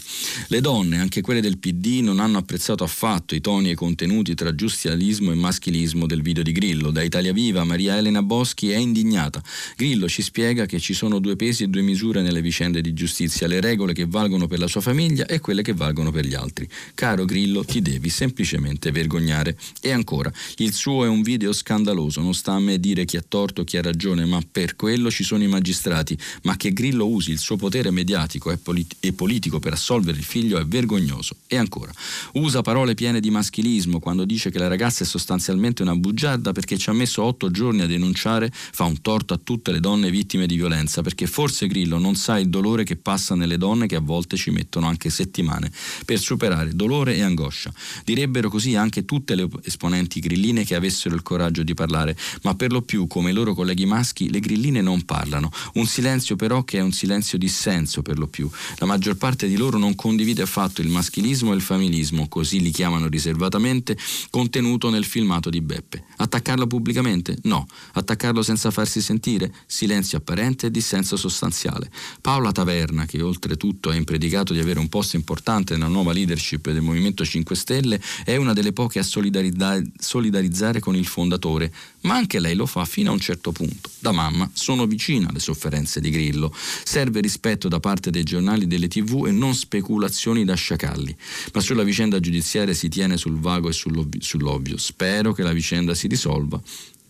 [0.48, 4.34] Le donne, anche quelle del PD, non hanno apprezzato affatto i toni e i contenuti
[4.34, 6.90] tra giustialismo e maschilismo del video di Grillo.
[6.90, 9.42] Da Italia Viva Maria Elena Boschi è indignata.
[9.76, 13.46] Grillo ci spiega che ci sono due pesi e due misure nelle vicende di giustizia,
[13.46, 16.68] le regole che valgono per la sua famiglia e quelle che valgono per gli altri.
[16.94, 19.56] Caro Grillo, ti devi semplicemente vergognare.
[19.80, 23.24] E ancora, il suo è un video scandaloso, non sta a me dire chi ha
[23.26, 26.16] torto, chi ha ragione, ma per quello ci sono i magistrati.
[26.42, 30.24] Ma che Grillo usi il suo potere mediatico e, polit- e politico per assolvere il
[30.24, 31.36] figlio è vergognoso.
[31.46, 31.92] E ancora,
[32.34, 36.76] usa parole piene di maschilismo quando dice che la ragazza è sostanzialmente una bugiarda perché
[36.76, 40.46] ci ha messo otto giorni a denunciare, fa un torto a tutte le donne vittime
[40.46, 44.00] di violenza, perché forse Grillo non sa il dolore che passa nelle donne che a
[44.00, 45.70] volte ci mettono anche settimane
[46.04, 47.70] per superare dolore e angoscia.
[48.04, 52.72] Direbbero così anche tutte le esponenti grilline che avessero il coraggio di parlare, ma per
[52.72, 55.52] lo più, come i loro colleghi maschi, le grilline non parlano.
[55.74, 58.48] Un silenzio però che è un silenzio dissenso per lo più.
[58.78, 62.70] La maggior parte di loro non condivide affatto il maschilismo e il familismo, così li
[62.70, 63.98] chiamano riservatamente,
[64.30, 66.04] contenuto nel filmato di Beppe.
[66.16, 67.36] Attaccarlo pubblicamente?
[67.42, 67.66] No.
[67.92, 69.52] Attaccarlo senza farsi sentire?
[69.66, 71.90] Silenzio apparente e dissenso sostanziale.
[72.22, 76.82] Paola Taverna, che oltretutto ha impredicato di avere un posto importante nella nuova leadership del
[76.82, 82.54] Movimento 5 Stelle, è una delle poche a solidarizzare con il fondatore, ma anche lei
[82.54, 83.90] lo fa fino a un certo punto.
[83.98, 86.54] Da mamma sono vicina alle sofferenze di Grillo.
[86.54, 91.16] Serve rispetto da parte dei giornali e delle tv e non speculazioni da sciacalli.
[91.52, 94.76] Ma sulla vicenda giudiziaria si tiene sul vago e sull'ovvio.
[94.78, 96.60] Spero che la vicenda si risolva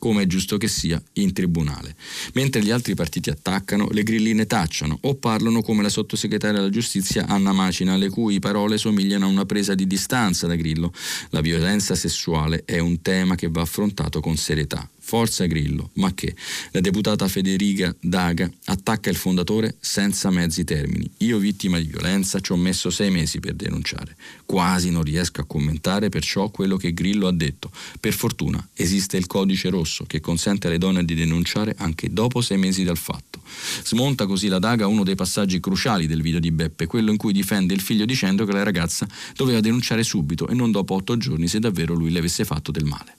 [0.01, 1.95] come è giusto che sia, in tribunale.
[2.33, 7.27] Mentre gli altri partiti attaccano, le grilline tacciano o parlano come la sottosegretaria della giustizia
[7.27, 10.93] Anna Macina, le cui parole somigliano a una presa di distanza da Grillo.
[11.29, 14.89] La violenza sessuale è un tema che va affrontato con serietà.
[15.11, 16.37] Forza Grillo, ma che?
[16.70, 21.11] La deputata Federica Daga attacca il fondatore senza mezzi termini.
[21.18, 24.14] Io, vittima di violenza, ci ho messo sei mesi per denunciare.
[24.46, 27.73] Quasi non riesco a commentare perciò quello che Grillo ha detto.
[27.99, 32.59] Per fortuna esiste il codice rosso che consente alle donne di denunciare anche dopo sei
[32.59, 33.42] mesi dal fatto.
[33.83, 37.33] Smonta così la Daga uno dei passaggi cruciali del video di Beppe, quello in cui
[37.33, 41.49] difende il figlio dicendo che la ragazza doveva denunciare subito e non dopo otto giorni
[41.49, 43.16] se davvero lui le avesse fatto del male.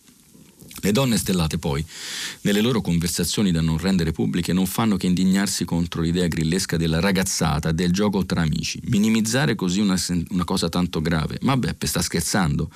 [0.84, 1.86] Le donne stellate poi,
[2.42, 7.00] nelle loro conversazioni da non rendere pubbliche, non fanno che indignarsi contro l'idea grillesca della
[7.00, 9.96] ragazzata, del gioco tra amici, minimizzare così una,
[10.30, 11.38] una, cosa tanto grave.
[11.42, 12.72] Ma Beppe sta scherzando.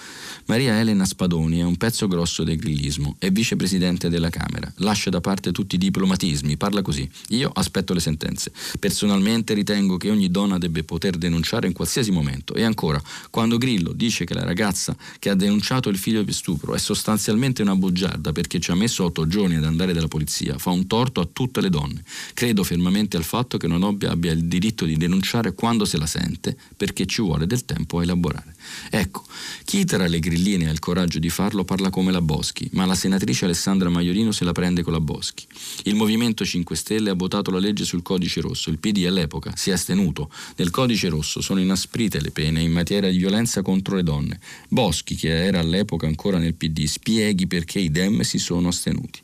[0.45, 5.19] Maria Elena Spadoni è un pezzo grosso del grillismo, è vicepresidente della Camera, lascia da
[5.19, 7.09] parte tutti i diplomatismi, parla così.
[7.29, 8.51] Io aspetto le sentenze.
[8.79, 12.53] Personalmente ritengo che ogni donna debba poter denunciare in qualsiasi momento.
[12.53, 16.75] E ancora, quando Grillo dice che la ragazza che ha denunciato il figlio di stupro
[16.75, 20.57] è sostanzialmente una bugia bugiarda perché ci ha messo otto giorni ad andare dalla polizia
[20.57, 22.03] fa un torto a tutte le donne.
[22.33, 26.05] Credo fermamente al fatto che una doppia abbia il diritto di denunciare quando se la
[26.05, 28.54] sente perché ci vuole del tempo a elaborare.
[28.89, 29.23] Ecco,
[29.63, 32.95] chi tra le grilline ha il coraggio di farlo parla come la Boschi, ma la
[32.95, 35.45] senatrice Alessandra Maiorino se la prende con la Boschi.
[35.83, 39.69] Il Movimento 5 Stelle ha votato la legge sul codice rosso, il PD all'epoca si
[39.69, 40.29] è astenuto.
[40.57, 44.39] Nel codice rosso sono inasprite le pene in materia di violenza contro le donne.
[44.69, 49.19] Boschi, che era all'epoca ancora nel PD, spieghi perché i Dem si sono astenuti.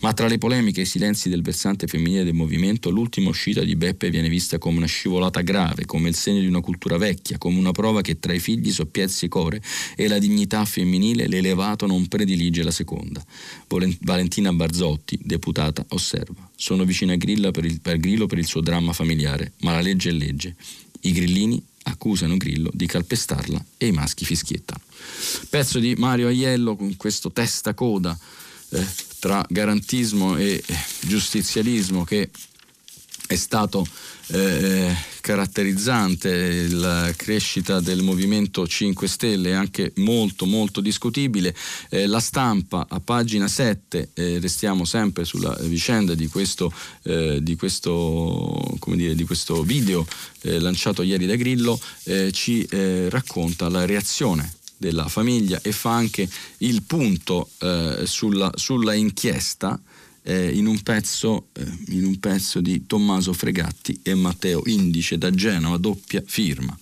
[0.00, 3.76] Ma tra le polemiche e i silenzi del versante femminile del movimento, l'ultima uscita di
[3.76, 7.58] Beppe viene vista come una scivolata grave, come il segno di una cultura vecchia, come
[7.58, 9.62] una prova che tra i figli soppiezzi core
[9.96, 13.24] e la dignità femminile l'elevato non predilige la seconda.
[14.00, 16.48] Valentina Barzotti, deputata, osserva.
[16.54, 19.80] Sono vicina a Grillo per il, per Grillo per il suo dramma familiare, ma la
[19.80, 20.54] legge è legge.
[21.00, 24.80] I grillini accusano Grillo di calpestarla e i maschi fischiettano.
[25.50, 28.16] Pezzo di Mario Aiello con questo testa coda
[28.70, 28.86] eh,
[29.18, 32.30] tra garantismo e eh, giustizialismo che
[33.26, 33.86] è stato
[34.28, 41.54] eh, caratterizzante la crescita del Movimento 5 Stelle è anche molto molto discutibile.
[41.88, 47.56] Eh, la stampa a pagina 7, eh, restiamo sempre sulla vicenda di questo, eh, di
[47.56, 50.06] questo, dire, di questo video
[50.42, 52.66] eh, lanciato ieri da Grillo, eh, ci
[53.08, 57.48] racconta la reazione della famiglia e fa anche il punto
[58.04, 59.80] sulla, sulla inchiesta
[60.24, 65.30] eh, in, un pezzo, eh, in, un pezzo, di Tommaso Fregatti e Matteo Indice da
[65.30, 66.76] Genova, doppia firma.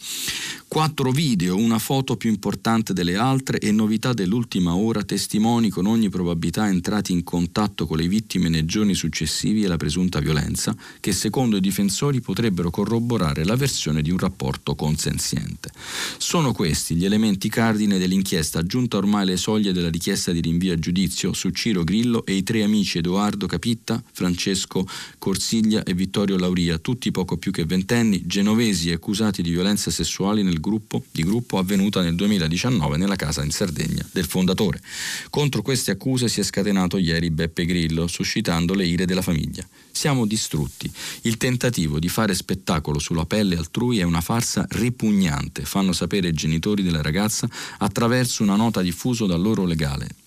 [0.72, 6.08] Quattro video, una foto più importante delle altre e novità dell'ultima ora, testimoni con ogni
[6.08, 11.58] probabilità entrati in contatto con le vittime nei giorni successivi alla presunta violenza, che secondo
[11.58, 15.70] i difensori potrebbero corroborare la versione di un rapporto consenziente.
[16.16, 20.78] Sono questi gli elementi cardine dell'inchiesta, giunta ormai alle soglie della richiesta di rinvio a
[20.78, 24.86] giudizio su Ciro Grillo e i tre amici Edoardo Capitta, Francesco
[25.18, 30.60] Corsiglia e Vittorio Lauria, tutti poco più che ventenni, genovesi accusati di violenza sessuale nel
[30.62, 34.80] gruppo, di gruppo avvenuta nel 2019 nella casa in Sardegna del fondatore.
[35.28, 39.66] Contro queste accuse si è scatenato ieri Beppe Grillo, suscitando le ire della famiglia.
[39.90, 40.90] Siamo distrutti.
[41.22, 46.32] Il tentativo di fare spettacolo sulla pelle altrui è una farsa ripugnante, fanno sapere i
[46.32, 47.46] genitori della ragazza
[47.78, 50.21] attraverso una nota diffusa dal loro legale.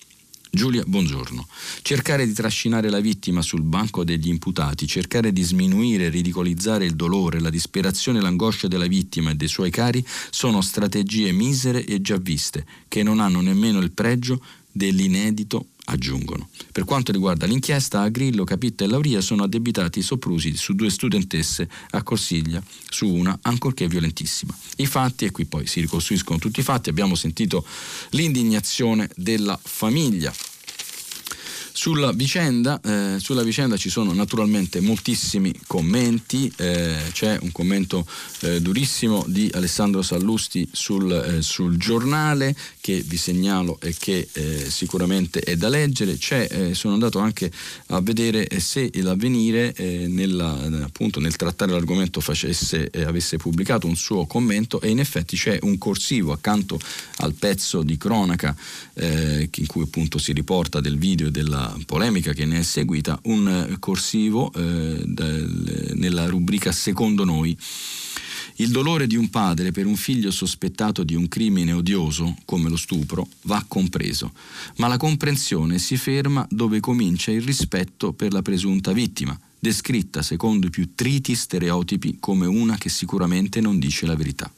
[0.55, 1.45] Giulia, buongiorno.
[1.81, 6.95] Cercare di trascinare la vittima sul banco degli imputati, cercare di sminuire e ridicolizzare il
[6.95, 11.99] dolore, la disperazione e l'angoscia della vittima e dei suoi cari sono strategie misere e
[11.99, 14.41] già viste, che non hanno nemmeno il pregio
[14.71, 16.49] dell'inedito aggiungono.
[16.71, 21.67] Per quanto riguarda l'inchiesta, a Grillo, Capitta e Lauria sono addebitati soprusi su due studentesse
[21.91, 24.55] a Corsiglia, su una ancorché violentissima.
[24.77, 27.65] I fatti, e qui poi si ricostruiscono tutti i fatti, abbiamo sentito
[28.11, 30.33] l'indignazione della famiglia
[31.75, 38.07] sulla vicenda, eh, sulla vicenda, ci sono naturalmente moltissimi commenti, eh, c'è un commento
[38.39, 44.69] eh, durissimo di Alessandro Sallusti sul, eh, sul, giornale che vi segnalo e che eh,
[44.69, 47.51] sicuramente è da leggere, eh, sono andato anche
[47.87, 49.73] a vedere se l'avvenire
[50.07, 50.51] nella,
[50.83, 55.79] appunto, nel trattare l'argomento facesse, avesse pubblicato un suo commento e in effetti c'è un
[55.79, 56.79] corsivo accanto
[57.17, 58.55] al pezzo di cronaca
[58.93, 63.47] in cui appunto si riporta del video e della polemica che ne è seguita, un
[63.47, 67.57] eh, corsivo eh, del, nella rubrica Secondo noi.
[68.59, 72.77] Il dolore di un padre per un figlio sospettato di un crimine odioso, come lo
[72.77, 74.31] stupro, va compreso,
[74.77, 80.67] ma la comprensione si ferma dove comincia il rispetto per la presunta vittima, descritta secondo
[80.67, 84.49] i più triti stereotipi come una che sicuramente non dice la verità.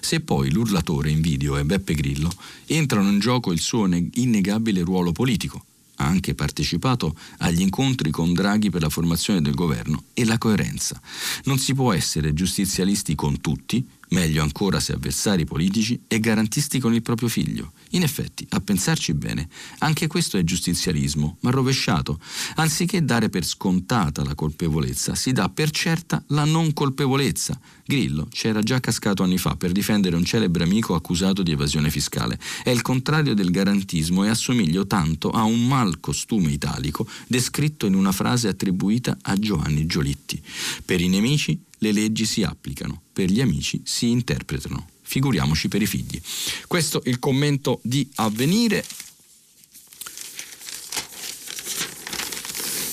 [0.00, 2.32] Se poi l'urlatore in video è Beppe Grillo,
[2.66, 5.64] entrano in gioco il suo innegabile ruolo politico,
[6.04, 11.00] ha anche partecipato agli incontri con Draghi per la formazione del governo e la coerenza.
[11.44, 16.94] Non si può essere giustizialisti con tutti, meglio ancora se avversari politici, e garantisti con
[16.94, 17.72] il proprio figlio.
[17.94, 22.18] In effetti, a pensarci bene, anche questo è giustizialismo, ma rovesciato.
[22.56, 27.58] Anziché dare per scontata la colpevolezza, si dà per certa la non colpevolezza.
[27.86, 32.38] Grillo c'era già cascato anni fa per difendere un celebre amico accusato di evasione fiscale.
[32.64, 37.94] È il contrario del garantismo e assomiglio tanto a un mal costume italico descritto in
[37.94, 40.42] una frase attribuita a Giovanni Giolitti.
[40.84, 45.86] Per i nemici le leggi si applicano, per gli amici si interpretano figuriamoci per i
[45.86, 46.20] figli.
[46.66, 48.84] Questo il commento di avvenire.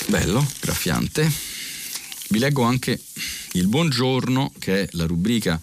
[0.06, 1.32] Bello, graffiante.
[2.28, 3.02] Vi leggo anche
[3.54, 5.60] il buongiorno, che è la rubrica,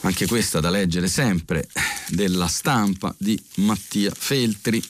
[0.00, 1.68] anche questa da leggere sempre,
[2.08, 4.82] della stampa di Mattia Feltri.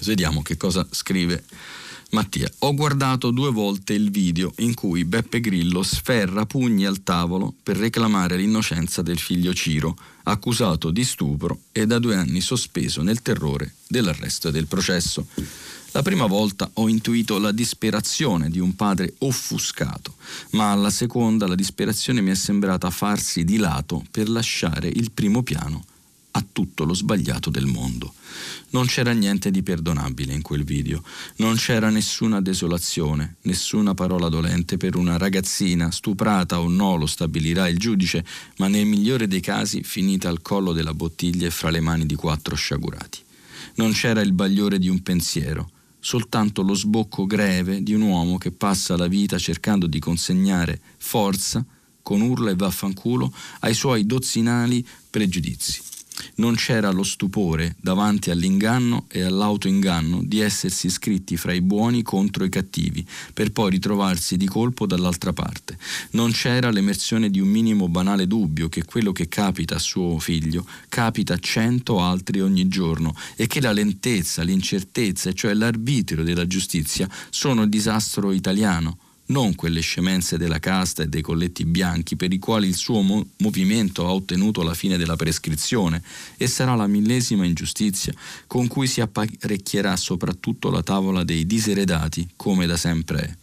[0.00, 1.44] Vediamo che cosa scrive
[2.12, 7.54] Mattia, ho guardato due volte il video in cui Beppe Grillo sferra pugni al tavolo
[7.62, 13.22] per reclamare l'innocenza del figlio Ciro, accusato di stupro e da due anni sospeso nel
[13.22, 15.26] terrore dell'arresto e del processo.
[15.92, 20.16] La prima volta ho intuito la disperazione di un padre offuscato,
[20.50, 25.42] ma alla seconda la disperazione mi è sembrata farsi di lato per lasciare il primo
[25.42, 25.86] piano
[26.32, 28.14] a tutto lo sbagliato del mondo.
[28.70, 31.02] Non c'era niente di perdonabile in quel video,
[31.36, 37.68] non c'era nessuna desolazione, nessuna parola dolente per una ragazzina, stuprata o no lo stabilirà
[37.68, 38.24] il giudice,
[38.58, 42.14] ma nel migliore dei casi finita al collo della bottiglia e fra le mani di
[42.14, 43.18] quattro sciagurati.
[43.74, 45.70] Non c'era il bagliore di un pensiero,
[46.00, 51.64] soltanto lo sbocco greve di un uomo che passa la vita cercando di consegnare forza,
[52.02, 55.91] con urla e vaffanculo, ai suoi dozzinali pregiudizi.
[56.34, 62.44] Non c'era lo stupore davanti all'inganno e all'autoinganno di essersi iscritti fra i buoni contro
[62.44, 65.78] i cattivi, per poi ritrovarsi di colpo dall'altra parte.
[66.12, 70.66] Non c'era l'emersione di un minimo banale dubbio che quello che capita a suo figlio
[70.88, 77.08] capita a cento altri ogni giorno e che la lentezza, l'incertezza, cioè l'arbitrio della giustizia,
[77.30, 78.98] sono il disastro italiano
[79.32, 83.26] non quelle scemenze della casta e dei colletti bianchi per i quali il suo mo-
[83.38, 86.02] movimento ha ottenuto la fine della prescrizione
[86.36, 88.12] e sarà la millesima ingiustizia
[88.46, 93.36] con cui si apparecchierà soprattutto la tavola dei diseredati come da sempre è.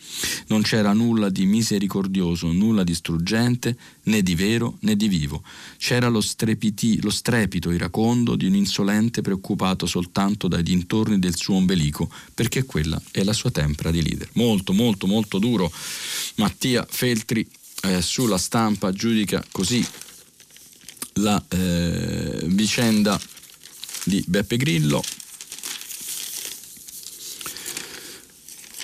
[0.48, 3.76] Non c'era nulla di misericordioso, nulla di struggente,
[4.10, 5.42] né di vero né di vivo.
[5.78, 11.56] C'era lo, strepiti, lo strepito iracondo di un insolente preoccupato soltanto dai dintorni del suo
[11.56, 14.30] ombelico, perché quella è la sua tempra di leader.
[14.34, 15.72] Molto, molto, molto duro.
[16.36, 17.48] Mattia Feltri
[17.84, 19.86] eh, sulla stampa giudica così
[21.14, 23.20] la eh, vicenda
[24.04, 25.04] di Beppe Grillo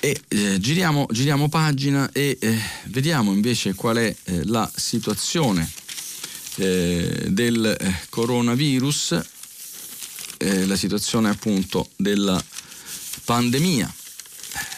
[0.06, 5.68] E eh, giriamo, giriamo, pagina e eh, vediamo invece qual è eh, la situazione
[6.58, 9.20] eh, del eh, coronavirus,
[10.36, 12.40] eh, la situazione appunto della
[13.24, 13.92] pandemia.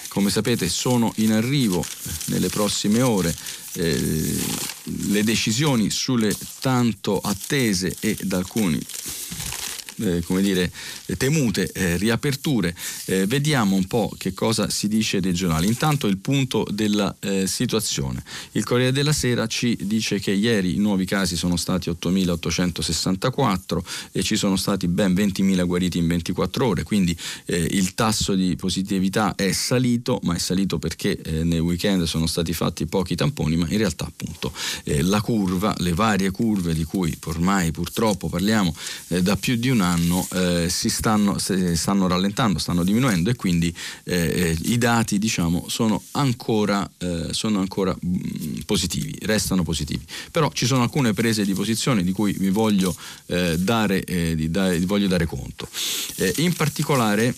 [0.09, 1.85] Come sapete sono in arrivo
[2.29, 3.37] nelle prossime ore
[3.75, 8.81] le decisioni sulle tanto attese e da alcuni
[10.01, 10.71] eh, come dire,
[11.17, 12.75] temute eh, riaperture.
[13.07, 15.67] Eh, vediamo un po' che cosa si dice dei giornali.
[15.67, 18.23] Intanto il punto della eh, situazione.
[18.53, 23.79] Il Corriere della Sera ci dice che ieri i nuovi casi sono stati 8.864
[24.13, 28.55] e ci sono stati ben 20.000 guariti in 24 ore, quindi eh, il tasso di
[28.57, 33.57] positività è salito, ma è salito perché eh, nel weekend sono stati fatti pochi tamponi,
[33.57, 34.53] ma in realtà appunto
[34.85, 38.75] la curva, le varie curve di cui ormai purtroppo parliamo
[39.09, 43.75] da più di un anno, anno eh, si stanno, stanno, rallentando, stanno diminuendo e quindi
[44.05, 50.05] eh, eh, i dati diciamo, sono ancora, eh, sono ancora mm, positivi, restano positivi.
[50.31, 52.95] Però ci sono alcune prese di posizione di cui vi voglio,
[53.27, 55.69] eh, dare, eh, di dare, voglio dare conto.
[56.37, 57.35] in particolare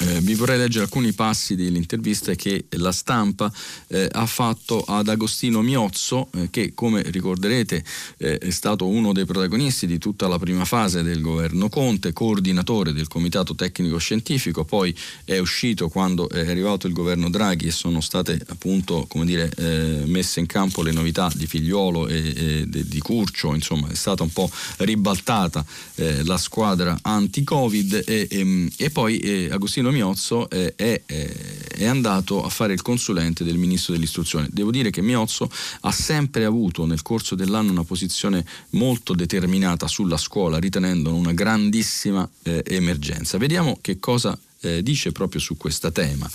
[0.00, 3.52] eh, vi vorrei leggere alcuni passi dell'intervista che la stampa
[3.88, 7.84] eh, ha fatto ad Agostino Miozzo, eh, che come ricorderete
[8.18, 12.92] eh, è stato uno dei protagonisti di tutta la prima fase del governo Conte, coordinatore
[12.92, 18.00] del Comitato Tecnico Scientifico, poi è uscito quando è arrivato il governo Draghi e sono
[18.00, 23.00] state appunto come dire, eh, messe in campo le novità di Figliuolo e, e di
[23.00, 25.64] Curcio, insomma è stata un po' ribaltata
[25.96, 31.34] eh, la squadra anti-Covid e, e, e poi Agostino Agostino Miozzo eh, è, eh,
[31.76, 34.48] è, andato a fare il consulente del ministro dell'istruzione.
[34.50, 40.16] Devo dire che Miozzo ha sempre avuto nel corso dell'anno una posizione molto determinata sulla
[40.16, 43.38] scuola, ritenendo una grandissima eh, emergenza.
[43.38, 46.28] Vediamo che cosa eh, dice proprio su questo tema.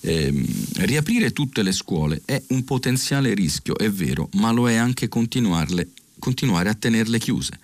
[0.00, 0.44] Eh,
[0.76, 5.88] riaprire tutte le scuole è un potenziale rischio, è vero, ma lo è anche continuarle
[6.22, 7.58] continuare a tenerle chiuse.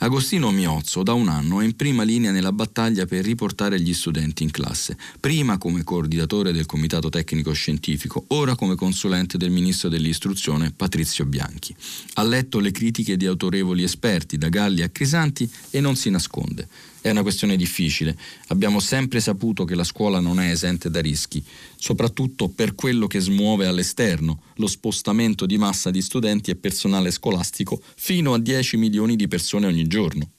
[0.00, 4.42] Agostino Miozzo da un anno è in prima linea nella battaglia per riportare gli studenti
[4.42, 10.70] in classe, prima come coordinatore del Comitato Tecnico Scientifico, ora come consulente del Ministro dell'Istruzione
[10.70, 11.74] Patrizio Bianchi.
[12.14, 16.68] Ha letto le critiche di autorevoli esperti, da Galli a Crisanti, e non si nasconde.
[17.04, 18.16] È una questione difficile.
[18.46, 21.44] Abbiamo sempre saputo che la scuola non è esente da rischi,
[21.76, 27.82] soprattutto per quello che smuove all'esterno, lo spostamento di massa di studenti e personale scolastico
[27.96, 30.30] fino a 10 milioni di persone ogni giorno.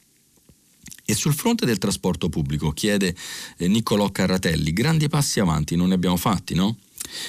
[1.06, 3.16] E sul fronte del trasporto pubblico, chiede
[3.58, 6.78] eh, Niccolò Carratelli, grandi passi avanti non ne abbiamo fatti, no?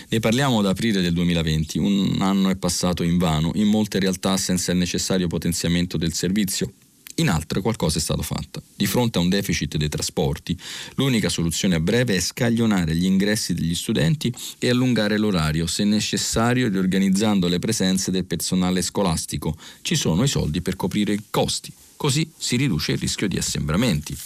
[0.08, 4.36] Ne parliamo ad aprile del 2020, un anno è passato in vano, in molte realtà
[4.38, 6.72] senza il necessario potenziamento del servizio.
[7.18, 8.62] In altre qualcosa è stato fatto.
[8.74, 10.56] Di fronte a un deficit dei trasporti,
[10.96, 16.68] l'unica soluzione a breve è scaglionare gli ingressi degli studenti e allungare l'orario, se necessario
[16.68, 19.56] riorganizzando le presenze del personale scolastico.
[19.80, 24.16] Ci sono i soldi per coprire i costi, così si riduce il rischio di assembramenti.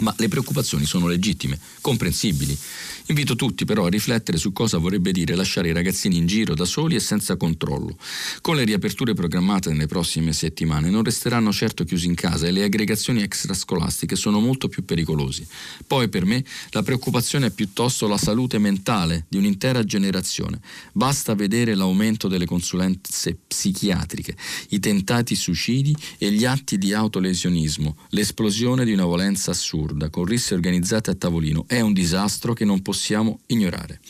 [0.00, 2.56] Ma le preoccupazioni sono legittime, comprensibili.
[3.06, 6.64] Invito tutti però a riflettere su cosa vorrebbe dire lasciare i ragazzini in giro da
[6.64, 7.98] soli e senza controllo.
[8.40, 12.64] Con le riaperture programmate nelle prossime settimane non resteranno certo chiusi in casa e le
[12.64, 15.46] aggregazioni extrascolastiche sono molto più pericolosi.
[15.86, 20.60] Poi per me la preoccupazione è piuttosto la salute mentale di un'intera generazione.
[20.92, 24.36] Basta vedere l'aumento delle consulenze psichiatriche,
[24.70, 30.54] i tentati suicidi e gli atti di autolesionismo, l'esplosione di una violenza assurda con risse
[30.54, 31.64] organizzate a tavolino.
[31.66, 34.00] È un disastro che non possiamo ignorare.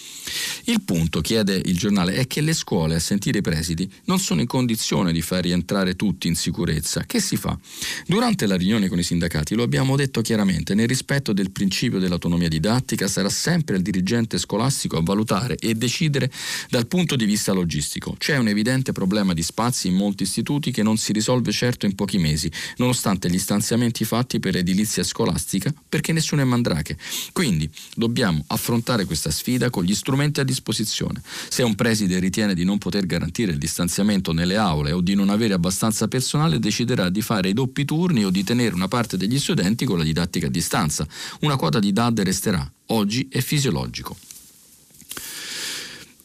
[0.64, 4.40] Il punto, chiede il giornale, è che le scuole, a sentire i presidi, non sono
[4.40, 7.04] in condizione di far rientrare tutti in sicurezza.
[7.04, 7.58] Che si fa?
[8.06, 12.48] Durante la riunione con i sindacati lo abbiamo detto chiaramente, nel rispetto del principio dell'autonomia
[12.48, 16.30] didattica sarà sempre il dirigente scolastico a valutare e decidere
[16.70, 18.14] dal punto di vista logistico.
[18.18, 21.94] C'è un evidente problema di spazi in molti istituti che non si risolve certo in
[21.94, 26.96] pochi mesi, nonostante gli stanziamenti fatti per edilizia scolastica, perché nessuno è mandrache.
[27.32, 31.22] Quindi dobbiamo affrontare questa sfida con gli strumenti a disposizione.
[31.48, 35.28] Se un preside ritiene di non poter garantire il distanziamento nelle aule o di non
[35.28, 39.38] avere abbastanza personale, deciderà di fare i doppi turni o di tenere una parte degli
[39.38, 41.06] studenti con la didattica a distanza.
[41.40, 42.70] Una quota di DAD resterà.
[42.86, 44.16] Oggi è fisiologico.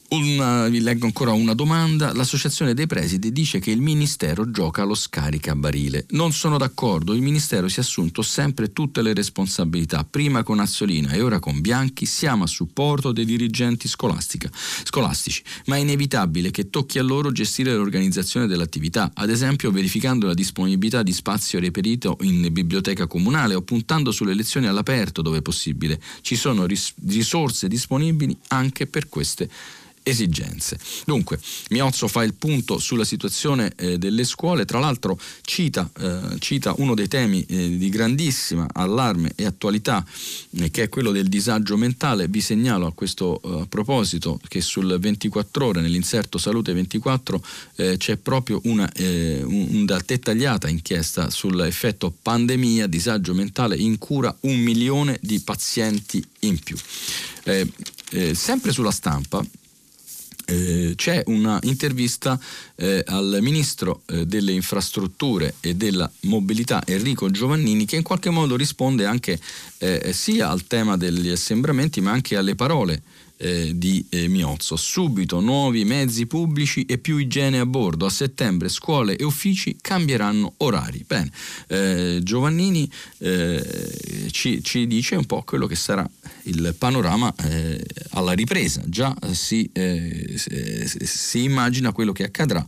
[0.10, 2.14] Una, vi leggo ancora una domanda.
[2.14, 6.05] L'associazione dei presidi dice che il Ministero gioca allo scaricabarile.
[6.12, 7.14] Non sono d'accordo.
[7.14, 11.60] Il Ministero si è assunto sempre tutte le responsabilità, prima con Assolina e ora con
[11.60, 12.05] Bianchi.
[12.05, 18.47] Siamo a supporto dei dirigenti scolastici, ma è inevitabile che tocchi a loro gestire l'organizzazione
[18.47, 24.34] dell'attività, ad esempio verificando la disponibilità di spazio reperito in biblioteca comunale o puntando sulle
[24.34, 25.99] lezioni all'aperto dove possibile.
[26.22, 29.49] Ci sono ris- risorse disponibili anche per queste
[30.08, 30.80] esigenze.
[31.05, 31.39] Dunque,
[31.70, 36.95] Miozzo fa il punto sulla situazione eh, delle scuole, tra l'altro cita, eh, cita uno
[36.95, 40.05] dei temi eh, di grandissima allarme e attualità,
[40.51, 42.28] eh, che è quello del disagio mentale.
[42.30, 47.43] Vi segnalo a questo eh, proposito che sul 24 ore, nell'inserto Salute 24,
[47.76, 55.18] eh, c'è proprio una, una dettagliata inchiesta sull'effetto pandemia, disagio mentale in cura un milione
[55.22, 56.78] di pazienti in più.
[58.34, 59.43] sempre sulla stampa
[60.48, 62.39] eh, c'è una intervista
[62.76, 68.56] eh, al ministro eh, delle infrastrutture e della mobilità Enrico Giovannini che in qualche modo
[68.56, 69.39] risponde anche
[69.80, 73.02] eh, sia al tema degli assembramenti ma anche alle parole
[73.38, 74.76] eh, di eh, Miozzo.
[74.76, 78.06] Subito nuovi mezzi pubblici e più igiene a bordo.
[78.06, 81.04] A settembre scuole e uffici cambieranno orari.
[81.06, 81.32] Bene,
[81.68, 86.10] eh, Giovannini eh, ci, ci, dice un po' quello che sarà
[86.44, 88.82] il panorama eh, alla ripresa.
[88.86, 92.66] Già si, eh, si, immagina quello che accadrà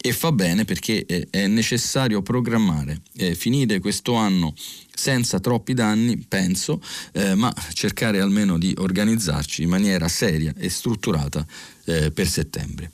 [0.00, 3.02] e fa bene perché è necessario programmare.
[3.34, 4.54] finire questo anno
[4.98, 6.82] senza troppi danni, penso,
[7.12, 11.46] eh, ma cercare almeno di organizzarci in maniera seria e strutturata
[11.88, 12.90] eh, per settembre.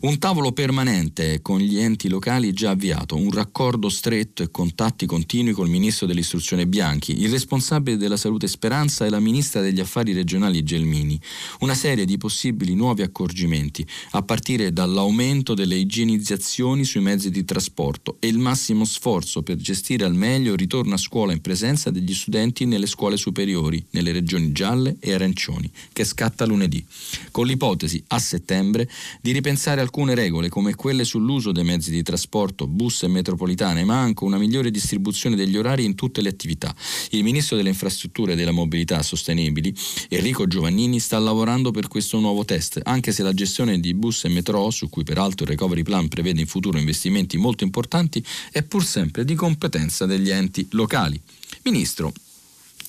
[0.00, 5.52] Un tavolo permanente con gli enti locali già avviato, un raccordo stretto e contatti continui
[5.52, 10.62] col ministro dell'istruzione Bianchi, il responsabile della salute Speranza e la ministra degli affari regionali
[10.62, 11.20] Gelmini,
[11.60, 18.16] una serie di possibili nuovi accorgimenti, a partire dall'aumento delle igienizzazioni sui mezzi di trasporto
[18.20, 22.14] e il massimo sforzo per gestire al meglio il ritorno a scuola in presenza degli
[22.14, 26.84] studenti nelle scuole superiori, nelle regioni gialle e arancioni, che scatta lunedì,
[27.30, 28.88] con l'ipotesi a settembre
[29.20, 33.98] di ripensare alcune regole come quelle sull'uso dei mezzi di trasporto, bus e metropolitane, ma
[33.98, 36.74] anche una migliore distribuzione degli orari in tutte le attività.
[37.10, 39.74] Il ministro delle infrastrutture e della mobilità sostenibili,
[40.08, 44.28] Enrico Giovannini, sta lavorando per questo nuovo test, anche se la gestione di bus e
[44.28, 48.84] metro, su cui peraltro il Recovery Plan prevede in futuro investimenti molto importanti, è pur
[48.84, 51.20] sempre di competenza degli enti locali.
[51.62, 52.12] Ministro,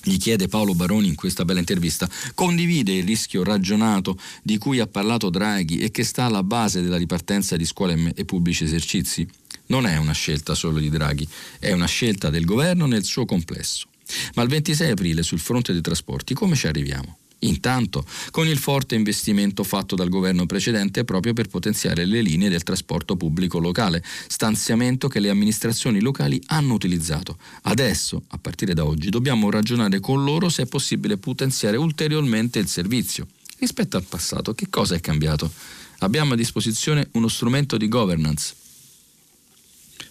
[0.02, 4.86] gli chiede Paolo Baroni in questa bella intervista, condivide il rischio ragionato di cui ha
[4.86, 9.26] parlato Draghi e che sta alla base della ripartenza di scuole e pubblici esercizi?
[9.66, 11.26] Non è una scelta solo di Draghi,
[11.58, 13.86] è una scelta del governo nel suo complesso.
[14.34, 17.18] Ma il 26 aprile sul fronte dei trasporti come ci arriviamo?
[17.44, 22.62] Intanto, con il forte investimento fatto dal governo precedente proprio per potenziare le linee del
[22.62, 27.38] trasporto pubblico locale, stanziamento che le amministrazioni locali hanno utilizzato.
[27.62, 32.68] Adesso, a partire da oggi, dobbiamo ragionare con loro se è possibile potenziare ulteriormente il
[32.68, 33.26] servizio.
[33.58, 35.50] Rispetto al passato, che cosa è cambiato?
[35.98, 38.54] Abbiamo a disposizione uno strumento di governance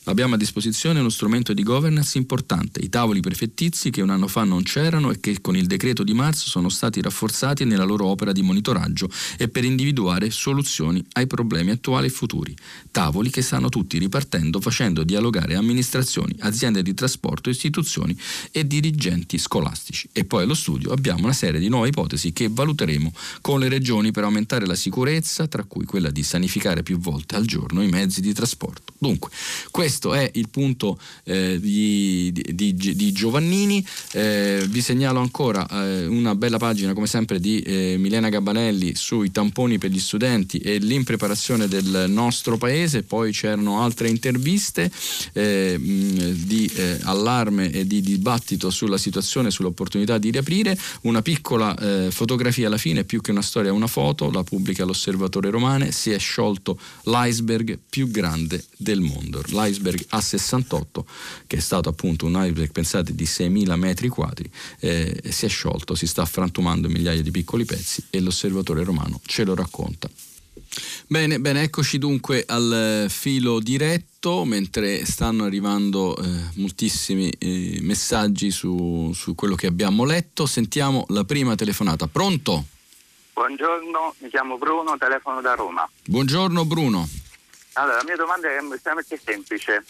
[0.05, 4.43] Abbiamo a disposizione uno strumento di governance importante, i tavoli prefettizi che un anno fa
[4.43, 8.31] non c'erano e che con il decreto di marzo sono stati rafforzati nella loro opera
[8.31, 12.55] di monitoraggio e per individuare soluzioni ai problemi attuali e futuri.
[12.89, 18.17] Tavoli che stanno tutti ripartendo facendo dialogare amministrazioni, aziende di trasporto, istituzioni
[18.49, 20.09] e dirigenti scolastici.
[20.13, 24.11] E poi allo studio abbiamo una serie di nuove ipotesi che valuteremo con le regioni
[24.11, 28.19] per aumentare la sicurezza, tra cui quella di sanificare più volte al giorno i mezzi
[28.19, 28.93] di trasporto.
[28.97, 29.29] Dunque,
[29.69, 33.85] questo questo è il punto eh, di, di, di, Giovannini.
[34.13, 39.31] Eh, vi segnalo ancora eh, una bella pagina, come sempre, di eh, Milena Gabbanelli sui
[39.31, 43.03] tamponi per gli studenti e l'impreparazione del nostro paese.
[43.03, 44.89] Poi c'erano altre interviste
[45.33, 50.77] eh, di eh, allarme e di dibattito sulla situazione, sull'opportunità di riaprire.
[51.01, 51.75] Una piccola
[52.11, 55.91] fotografia alla fine, più che una storia, una foto, la pubblica l'Osservatore Romane.
[55.91, 59.41] Si è sciolto l'iceberg più grande del mondo.
[59.47, 61.03] L'iceberg iceberg A68,
[61.47, 65.95] che è stato appunto un iceberg, pensate, di 6.000 metri quadri, eh, si è sciolto,
[65.95, 70.09] si sta frantumando in migliaia di piccoli pezzi e l'osservatore romano ce lo racconta.
[71.07, 76.23] Bene, bene, eccoci dunque al filo diretto, mentre stanno arrivando eh,
[76.55, 80.45] moltissimi eh, messaggi su, su quello che abbiamo letto.
[80.45, 82.07] Sentiamo la prima telefonata.
[82.07, 82.65] Pronto?
[83.34, 85.89] Buongiorno, mi chiamo Bruno, telefono da Roma.
[86.05, 87.09] Buongiorno Bruno.
[87.74, 89.86] Allora, la mia domanda è estremamente semplice.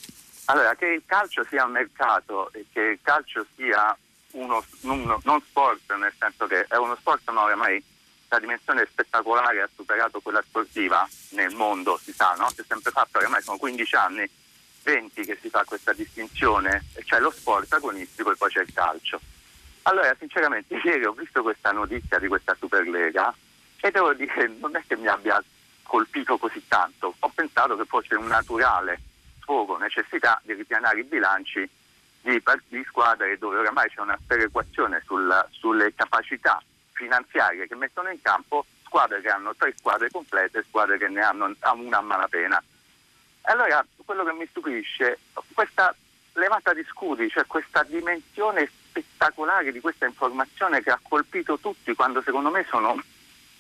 [0.45, 3.95] Allora, che il calcio sia un mercato e che il calcio sia
[4.31, 7.83] uno, uno, non sport, nel senso che è uno sport ma oramai
[8.29, 12.49] la dimensione spettacolare ha superato quella sportiva nel mondo, si sa, no?
[12.49, 14.29] Si è sempre fatto, ormai sono 15 anni,
[14.83, 19.19] 20 che si fa questa distinzione, c'è lo sport agonistico e poi c'è il calcio.
[19.83, 23.33] Allora, sinceramente, ieri ho visto questa notizia di questa Superlega
[23.81, 25.43] e devo dire, non è che mi abbia
[25.91, 27.13] colpito così tanto.
[27.19, 28.97] Ho pensato che fosse un naturale
[29.41, 31.69] sfogo, necessità di ripianare i bilanci
[32.21, 36.63] di, di squadre dove oramai c'è una sperequazione sul, sulle capacità
[36.93, 41.19] finanziarie che mettono in campo squadre che hanno tre squadre complete e squadre che ne
[41.19, 42.63] hanno una a malapena.
[43.41, 45.19] Allora, quello che mi stupisce,
[45.53, 45.93] questa
[46.33, 52.21] levata di scudi, cioè questa dimensione spettacolare di questa informazione che ha colpito tutti quando
[52.21, 52.97] secondo me sono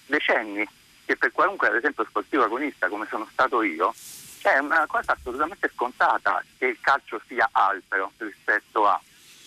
[0.05, 0.65] decenni
[1.05, 3.93] che per qualunque, ad esempio, sportivo agonista come sono stato io,
[4.41, 8.99] è una cosa assolutamente scontata che il calcio sia altro rispetto a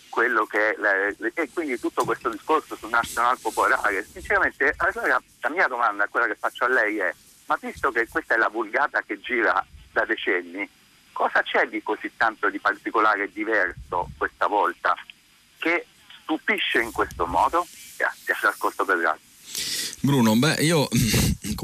[0.08, 4.06] quello che è, e quindi tutto questo discorso sul nazionale popolare.
[4.10, 7.12] Sinceramente, allora la mia domanda, quella che faccio a lei è:
[7.46, 10.68] ma visto che questa è la vulgata che gira da decenni,
[11.10, 14.94] cosa c'è di così tanto di particolare e diverso questa volta
[15.58, 15.86] che
[16.22, 17.66] stupisce in questo modo?
[17.96, 19.26] Grazie, ascolto per l'altro.
[20.00, 20.86] Bruno, beh, io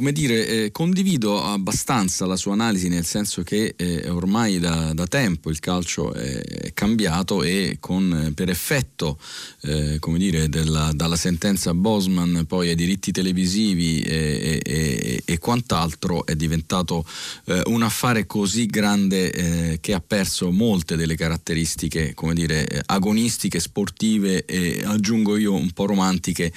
[0.00, 5.06] come dire, eh, condivido abbastanza la sua analisi, nel senso che eh, ormai da, da,
[5.06, 9.18] tempo il calcio è, cambiato e con, eh, per effetto
[9.60, 16.24] eh, come dire, della, dalla sentenza Bosman poi ai diritti televisivi e, e, e quant'altro
[16.24, 17.04] è diventato
[17.44, 23.60] eh, un affare così grande eh, che ha perso molte delle caratteristiche come dire, agonistiche,
[23.60, 26.50] sportive e aggiungo io un po' romantiche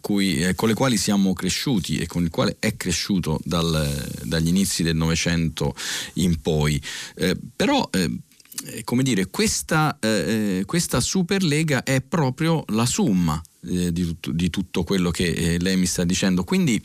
[0.00, 4.84] cui, con le quali siamo cresciuti e con il quale è cresciuto dal, dagli inizi
[4.84, 5.74] del Novecento
[6.14, 6.80] in poi.
[7.16, 14.04] Eh, però eh, come dire, questa, eh, questa Superlega è proprio la summa eh, di,
[14.04, 16.44] tutto, di, tutto, quello che eh, lei mi sta dicendo.
[16.44, 16.80] Quindi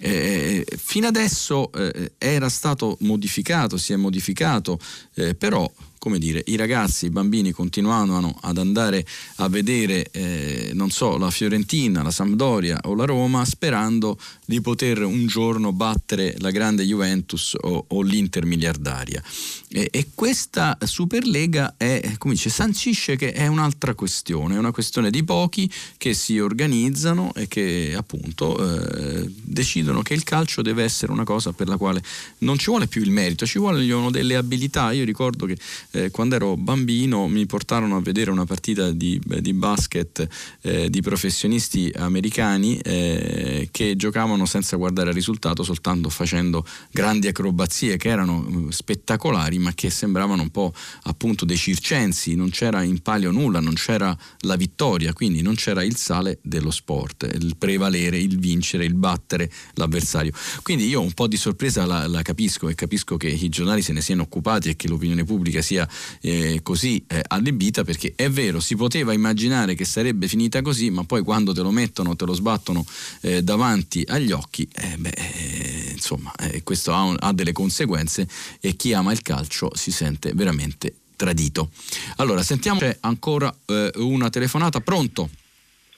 [0.00, 4.78] eh, fino adesso eh, era stato modificato, si è modificato,
[5.14, 9.04] eh, però come dire, i ragazzi, i bambini continuavano ad andare
[9.36, 15.02] a vedere, eh, non so, la Fiorentina, la Sampdoria o la Roma sperando di poter
[15.02, 19.22] un giorno battere la grande Juventus o, o l'Inter miliardaria.
[19.70, 25.10] E, e, questa Superlega è, come dice, sancisce che è un'altra questione, è una questione
[25.10, 31.12] di pochi che si organizzano e che appunto eh, decidono che il calcio deve essere
[31.12, 32.02] una cosa per la quale
[32.38, 34.92] non ci vuole più il merito, ci vogliono delle abilità.
[34.92, 35.58] Io ricordo che
[35.92, 40.26] eh, quando ero bambino mi portarono a vedere una partita di, di basket
[40.62, 47.96] eh, di professionisti americani eh, che giocavano senza guardare il risultato, soltanto facendo grandi acrobazie
[47.96, 50.72] che erano uh, spettacolari ma che sembravano un po'
[51.02, 55.84] appunto dei circensi, non c'era in palio nulla, non c'era la vittoria, quindi non c'era
[55.84, 60.32] il trasversale dello sport, il prevalere, il vincere, il battere l'avversario.
[60.62, 63.92] Quindi io un po' di sorpresa la, la capisco e capisco che i giornali se
[63.92, 65.77] ne siano occupati e che l'opinione pubblica sia
[66.20, 71.04] eh, così eh, allibita perché è vero, si poteva immaginare che sarebbe finita così, ma
[71.04, 72.84] poi quando te lo mettono, te lo sbattono
[73.20, 78.26] eh, davanti agli occhi, eh, beh, eh, insomma, eh, questo ha, ha delle conseguenze
[78.60, 81.70] e chi ama il calcio si sente veramente tradito.
[82.16, 84.80] Allora, sentiamo, c'è ancora eh, una telefonata.
[84.80, 85.28] Pronto?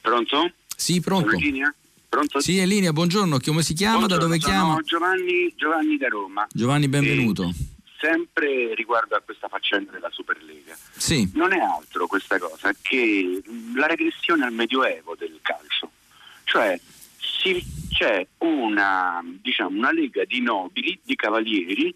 [0.01, 0.51] Pronto?
[0.75, 1.37] Sì, pronto.
[2.09, 2.41] Pronto?
[2.41, 3.39] Sì, è in linea, buongiorno.
[3.39, 3.99] Come si chiama?
[3.99, 4.81] Buongiorno, da dove chiama?
[4.83, 6.47] Giovanni, Giovanni da Roma.
[6.51, 7.45] Giovanni, benvenuto.
[7.45, 7.55] E
[8.01, 10.75] sempre riguardo a questa faccenda della Superlega.
[10.97, 11.31] Sì.
[11.35, 13.43] Non è altro questa cosa che
[13.75, 15.91] la regressione al medioevo del calcio.
[16.45, 16.81] Cioè
[17.19, 21.95] si, c'è una, diciamo, una lega di nobili, di cavalieri,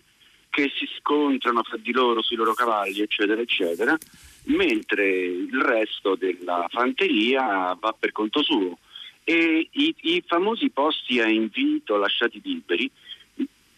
[0.50, 3.96] che si scontrano fra di loro sui loro cavalli, eccetera, eccetera,
[4.44, 8.78] mentre il resto della fanteria va per conto suo.
[9.24, 12.88] E i, i famosi posti a invito lasciati liberi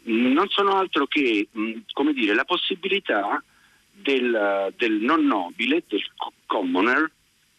[0.06, 1.48] non sono altro che
[1.92, 3.42] come dire, la possibilità
[3.90, 6.04] del, del non nobile, del
[6.46, 7.10] commoner,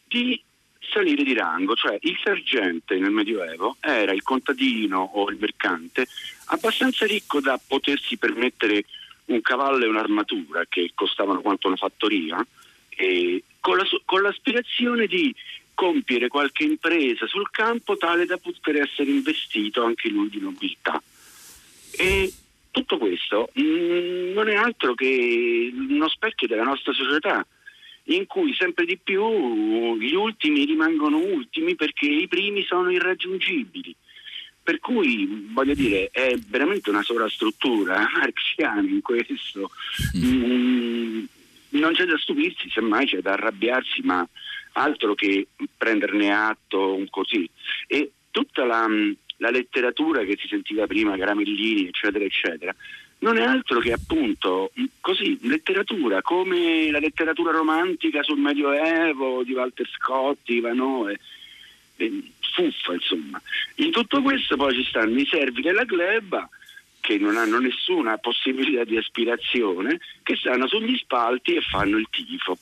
[0.08, 0.42] di
[0.80, 6.08] salire di rango, cioè il sergente nel Medioevo era il contadino o il mercante
[6.46, 8.86] abbastanza ricco da potersi permettere
[9.26, 12.38] un cavallo e un'armatura che costavano quanto una fattoria,
[13.60, 15.34] con, la, con l'aspirazione di
[15.74, 21.02] compiere qualche impresa sul campo tale da poter essere investito anche lui di nobiltà.
[21.98, 22.32] E
[22.72, 27.46] tutto questo mh, mm, non è altro che uno specchio della nostra società,
[28.10, 33.96] in cui sempre di più gli ultimi rimangono ultimi perché i primi sono irraggiungibili.
[34.64, 39.72] Per cui voglio dire, è veramente una sovrastruttura marxiana in questo.
[40.18, 41.24] Mm,
[41.70, 44.28] non c'è da stupirsi, semmai c'è da arrabbiarsi, ma
[44.74, 47.50] altro che prenderne atto così.
[47.88, 48.88] E tutta la,
[49.38, 52.76] la letteratura che si sentiva prima, Gramellini, eccetera, eccetera,
[53.20, 59.88] non è altro che appunto così, letteratura, come la letteratura romantica sul Medioevo di Walter
[59.90, 61.20] Scott, Ivanoe
[62.58, 63.42] fuffa insomma.
[63.76, 66.48] In tutto questo poi ci stanno i servi della gleba
[67.00, 72.58] che non hanno nessuna possibilità di aspirazione, che stanno sugli spalti e fanno il tifo.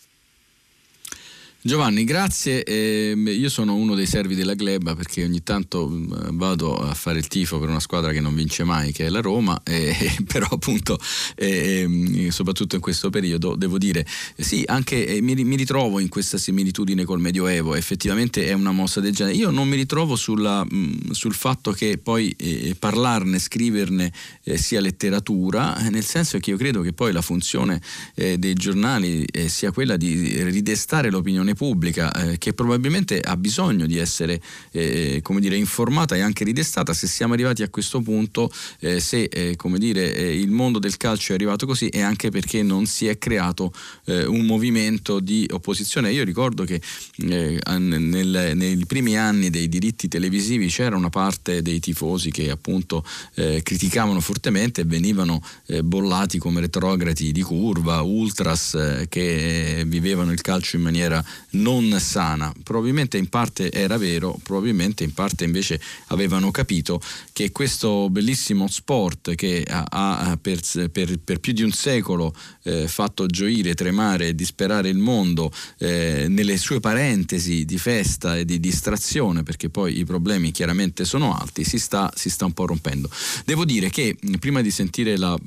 [1.65, 2.63] Giovanni, grazie.
[2.63, 7.17] Eh, io sono uno dei servi della Gleba perché ogni tanto mm, vado a fare
[7.17, 10.45] il tifo per una squadra che non vince mai, che è la Roma, eh, però
[10.45, 10.99] appunto,
[11.33, 14.05] eh, soprattutto in questo periodo, devo dire,
[14.37, 18.99] sì, anche eh, mi, mi, ritrovo in questa similitudine col Medioevo, effettivamente è una mossa
[18.99, 19.35] del genere.
[19.35, 24.13] Io non mi ritrovo sulla, mh, mm, sul fatto che poi eh, parlarne, scriverne
[24.43, 27.81] eh, sia letteratura, nel senso che io credo che poi la funzione
[28.13, 34.41] dei giornali sia quella di ridestare l'opinione pubblica eh, che probabilmente ha bisogno di essere
[34.71, 39.23] eh, come dire, informata e anche ridestata se siamo arrivati a questo punto, eh, se
[39.23, 43.07] eh, dire, eh, il mondo del calcio è arrivato così è anche perché non si
[43.07, 43.73] è creato
[44.05, 46.11] eh, un movimento di opposizione.
[46.11, 46.81] Io ricordo che
[47.17, 53.03] nel, nei primi anni dei diritti televisivi c'era una parte dei tifosi che appunto
[53.33, 55.41] criticavano fortemente e venivano
[55.83, 61.23] bollati come retrograti di curva, ultras che vivevano il calcio in maniera
[61.55, 62.53] non sana.
[62.63, 67.01] Probabilmente in parte era vero, probabilmente in parte invece avevano capito
[67.33, 70.59] che questo bellissimo sport che ha, per,
[70.91, 72.33] per, per, più di un secolo
[72.63, 78.45] eh, fatto gioire, tremare e disperare il mondo eh, nelle sue parentesi di festa e
[78.45, 82.65] di distrazione, perché poi i problemi chiaramente sono alti, si sta, si sta un po'
[82.65, 83.09] rompendo.
[83.45, 85.37] Devo dire che prima di sentire la,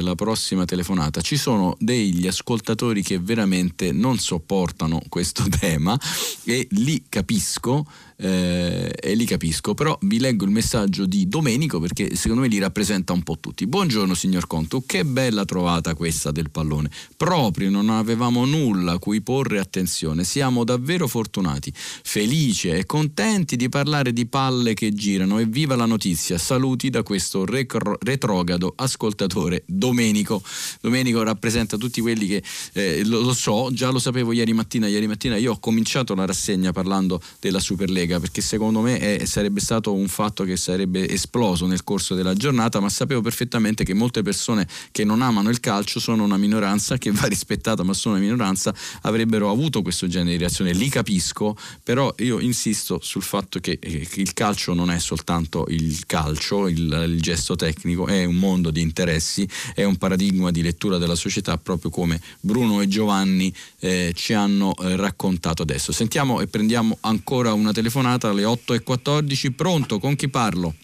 [0.00, 5.98] la prossima telefonata ci sono degli ascoltatori che veramente non sopportano questo tema
[6.44, 7.86] e li capisco
[8.20, 12.58] eh, e li capisco, però vi leggo il messaggio di Domenico perché secondo me li
[12.58, 13.66] rappresenta un po' tutti.
[13.66, 16.90] Buongiorno signor Conto, che bella trovata questa del pallone.
[17.16, 23.68] Proprio non avevamo nulla a cui porre attenzione, siamo davvero fortunati, felici e contenti di
[23.68, 26.38] parlare di palle che girano e viva la notizia.
[26.38, 30.42] Saluti da questo recro- retrogrado ascoltatore Domenico.
[30.80, 32.42] Domenico rappresenta tutti quelli che
[32.72, 36.26] eh, lo, lo so, già lo sapevo ieri mattina, ieri mattina io ho cominciato la
[36.26, 41.08] rassegna parlando della Superlega Lega perché secondo me è, sarebbe stato un fatto che sarebbe
[41.08, 45.60] esploso nel corso della giornata, ma sapevo perfettamente che molte persone che non amano il
[45.60, 50.32] calcio sono una minoranza che va rispettata, ma sono una minoranza, avrebbero avuto questo genere
[50.32, 50.72] di reazione.
[50.72, 56.06] Li capisco, però io insisto sul fatto che, eh, il calcio non è soltanto il
[56.06, 60.96] calcio, il, il gesto tecnico, è un mondo di interessi, è un paradigma di lettura
[60.96, 65.92] della società proprio come Bruno e Giovanni eh, ci hanno eh, raccontato adesso.
[65.92, 69.54] Sentiamo e prendiamo ancora una telefonata telefonata alle 8.14.
[69.54, 70.74] Pronto, con chi parlo?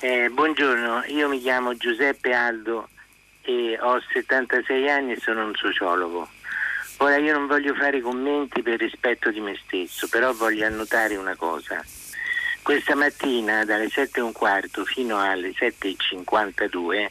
[0.00, 2.88] Eh, buongiorno, io mi chiamo Giuseppe Aldo
[3.42, 6.28] e ho 76 anni e sono un sociologo.
[6.98, 11.34] Ora io non voglio fare commenti per rispetto di me stesso, però voglio annotare una
[11.34, 11.82] cosa.
[12.62, 17.08] Questa mattina dalle 7.15 fino alle 7.52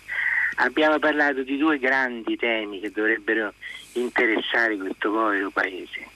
[0.55, 3.53] abbiamo parlato di due grandi temi che dovrebbero
[3.93, 6.07] interessare questo povero paese,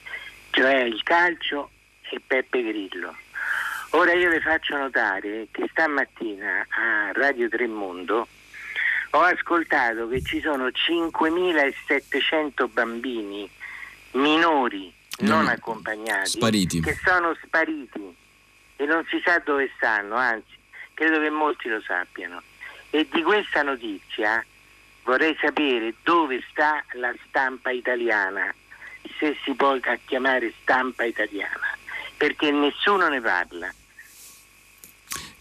[0.50, 1.70] cioè il calcio
[2.10, 3.16] e Peppe Grillo.
[3.90, 8.28] Ora io le faccio notare che stamattina a Radio Tremondo
[9.10, 13.48] ho ascoltato che ci sono 5.700 bambini
[14.12, 16.80] minori non, non accompagnati spariti.
[16.80, 18.16] che sono spariti
[18.76, 20.56] e non si sa dove stanno, anzi
[20.94, 22.42] credo che molti lo sappiano.
[22.90, 24.44] E di questa notizia
[25.04, 28.52] vorrei sapere dove sta la stampa italiana,
[29.18, 29.76] se si può
[30.06, 31.76] chiamare stampa italiana,
[32.24, 33.74] perché nessuno ne parla.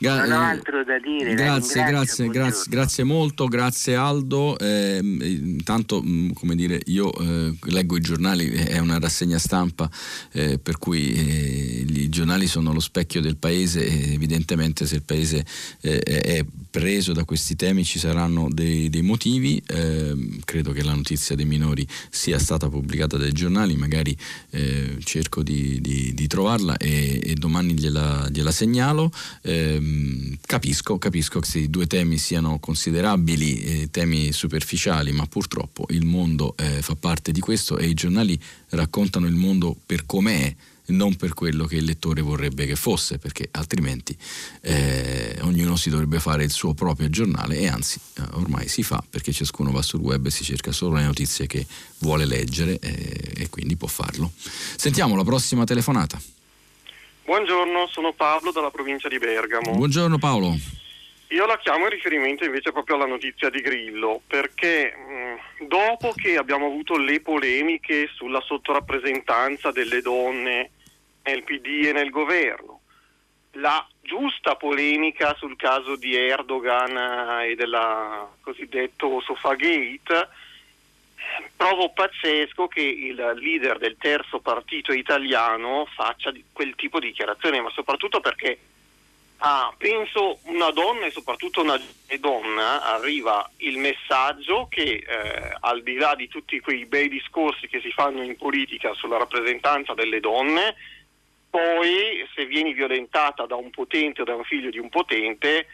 [0.03, 1.33] Gra- non ho altro da dire.
[1.33, 4.59] Grazie, grazie, grazie, grazie, molto, grazie Aldo.
[4.59, 9.89] Eh, intanto, mm, come dire, io eh, leggo i giornali, è una rassegna stampa
[10.33, 15.03] eh, per cui eh, i giornali sono lo specchio del paese e evidentemente se il
[15.03, 15.45] paese
[15.79, 19.61] eh, è preso da questi temi ci saranno dei, dei motivi.
[19.67, 24.17] Ehm, credo che la notizia dei minori sia stata pubblicata dai giornali, magari
[24.49, 29.09] eh, cerco di, di, di trovarla e, e, domani gliela, gliela segnalo.
[29.93, 36.05] Ehm, capisco, capisco che questi due temi siano considerabili eh, temi superficiali, ma purtroppo il
[36.05, 38.39] mondo eh, fa parte di questo e i giornali
[38.69, 43.47] raccontano il mondo per com'è non per quello che il lettore vorrebbe che fosse, perché
[43.51, 44.15] altrimenti
[44.61, 49.01] eh, ognuno si dovrebbe fare il suo proprio giornale e anzi eh, ormai si fa
[49.09, 51.65] perché ciascuno va sul web e si cerca solo le notizie che
[51.99, 54.33] vuole leggere eh, e quindi può farlo.
[54.75, 56.21] Sentiamo la prossima telefonata.
[57.25, 59.71] Buongiorno, sono Paolo dalla provincia di Bergamo.
[59.71, 60.53] Buongiorno Paolo.
[61.29, 66.35] Io la chiamo in riferimento invece proprio alla notizia di Grillo, perché mh, dopo che
[66.35, 70.71] abbiamo avuto le polemiche sulla sottorappresentanza delle donne
[71.23, 72.81] nel PD e nel governo,
[73.53, 77.77] la giusta polemica sul caso di Erdogan e del
[78.41, 80.27] cosiddetto Sofagate,
[81.55, 87.69] trovo pazzesco che il leader del terzo partito italiano faccia quel tipo di dichiarazione, ma
[87.71, 88.59] soprattutto perché
[89.37, 91.79] ah, penso una donna e soprattutto una
[92.19, 97.81] donna arriva il messaggio che eh, al di là di tutti quei bei discorsi che
[97.81, 100.75] si fanno in politica sulla rappresentanza delle donne,
[101.49, 105.67] poi se vieni violentata da un potente o da un figlio di un potente,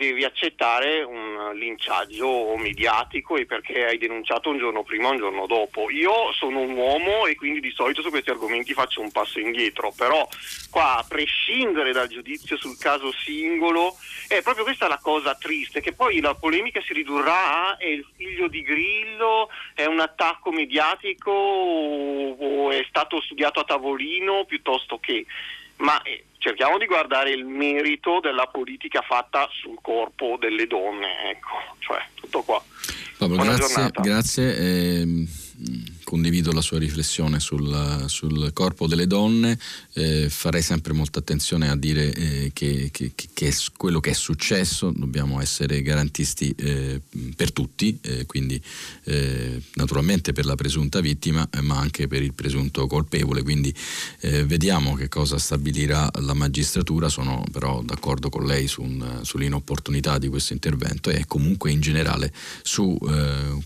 [0.00, 5.46] devi accettare un linciaggio mediatico e perché hai denunciato un giorno prima o un giorno
[5.46, 5.90] dopo.
[5.90, 9.92] Io sono un uomo e quindi di solito su questi argomenti faccio un passo indietro,
[9.94, 10.26] però
[10.70, 13.94] qua a prescindere dal giudizio sul caso singolo,
[14.26, 18.06] è proprio questa la cosa triste, che poi la polemica si ridurrà a è il
[18.16, 25.26] figlio di Grillo, è un attacco mediatico o è stato studiato a tavolino piuttosto che
[25.80, 31.76] ma eh, cerchiamo di guardare il merito della politica fatta sul corpo delle donne, ecco,
[31.78, 32.62] cioè tutto qua.
[33.18, 34.56] Pablo, grazie, grazie.
[34.56, 35.26] Eh,
[36.10, 39.56] condivido la sua riflessione sul, sul corpo delle donne,
[39.92, 44.90] eh, farei sempre molta attenzione a dire eh, che, che, che, quello che è successo,
[44.90, 47.00] dobbiamo essere garantisti eh,
[47.36, 48.60] per tutti, eh, quindi
[49.04, 53.72] eh, naturalmente per la presunta vittima eh, ma anche per il presunto colpevole, quindi
[54.20, 60.28] vediamo che cosa stabilirà la magistratura, sono però d'accordo con lei su un, sull'inopportunità di
[60.28, 62.32] questo intervento e comunque in generale
[62.62, 62.98] su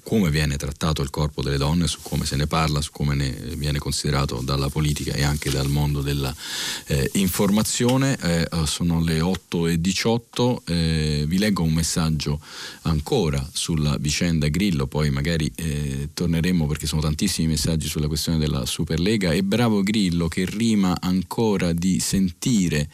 [0.03, 3.31] come viene trattato il corpo delle donne, su come se ne parla, su come ne
[3.57, 6.35] viene considerato dalla politica e anche dal mondo della
[6.87, 7.11] eh.
[8.21, 12.41] Eh, sono le 8 e 18, eh, vi leggo un messaggio
[12.83, 18.67] ancora sulla vicenda Grillo, poi magari eh, torneremo perché sono tantissimi messaggi sulla questione della
[18.67, 22.89] Superlega e bravo Grillo che rima ancora di sentire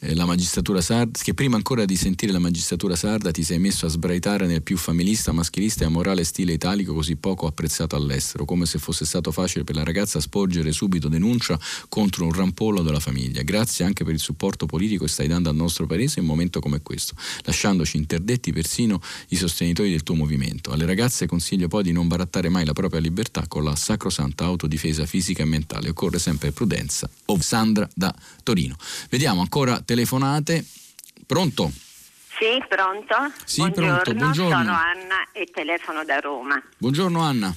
[0.00, 3.90] la magistratura sarda, che prima ancora di sentire la magistratura sarda ti sei messo a
[3.90, 8.78] sbraitare nel più familista, maschilista e amorale stile italico così poco apprezzato all'estero, come se
[8.78, 13.42] fosse stato facile per la ragazza sporgere subito denuncia contro un rampollo della famiglia.
[13.42, 16.60] Grazie anche per il supporto politico che stai dando al nostro paese in un momento
[16.60, 20.70] come questo, lasciandoci interdetti persino i sostenitori del tuo movimento.
[20.70, 25.04] Alle ragazze consiglio poi di non barattare mai la propria libertà con la sacrosanta autodifesa
[25.04, 25.90] fisica e mentale.
[25.90, 27.08] Occorre sempre prudenza.
[27.50, 28.76] Sandra da Torino.
[29.08, 30.64] Vediamo ancora telefonate.
[31.26, 31.68] Pronto?
[32.38, 33.32] Sì, pronto?
[33.44, 34.56] Sì, buongiorno, pronto, buongiorno.
[34.56, 36.62] Sono Anna e telefono da Roma.
[36.78, 37.52] Buongiorno Anna.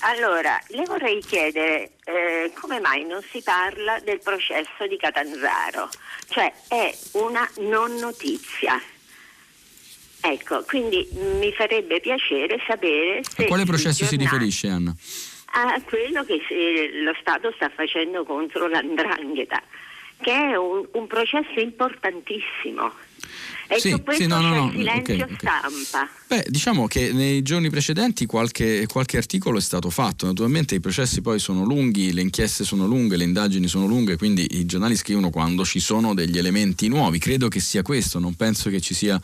[0.00, 5.88] allora, le vorrei chiedere eh, come mai non si parla del processo di Catanzaro,
[6.28, 8.78] cioè è una non notizia.
[10.20, 11.08] Ecco, quindi
[11.40, 13.44] mi farebbe piacere sapere se...
[13.44, 14.94] A quale processo si riferisce Anna?
[15.54, 19.62] a quello che si- lo Stato sta facendo contro l'andrangheta,
[20.22, 22.92] che è un, un processo importantissimo.
[23.68, 25.36] E Sì, su questo sì, no, no, no, il silenzio ok, ok.
[25.38, 26.10] stampa.
[26.26, 30.26] Beh, diciamo che nei giorni precedenti qualche, qualche articolo è stato fatto.
[30.26, 34.46] Naturalmente i processi poi sono lunghi, le inchieste sono lunghe, le indagini sono lunghe, quindi
[34.58, 37.18] i giornali scrivono quando ci sono degli elementi nuovi.
[37.18, 39.20] Credo che sia questo, non penso che ci sia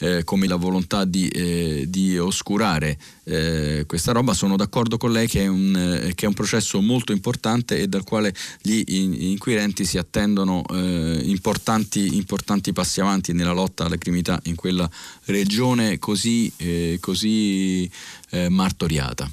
[0.00, 4.34] eh, come la volontà di, eh, di oscurare eh, questa roba.
[4.34, 7.88] Sono d'accordo con lei che è, un, eh, che è un processo molto importante e
[7.88, 13.96] dal quale gli in- inquirenti si attendono eh, importanti, importanti passi avanti nella lotta alla
[13.96, 14.88] criminalità in quella
[15.24, 17.90] regione così, eh, così
[18.30, 19.30] eh, martoriata.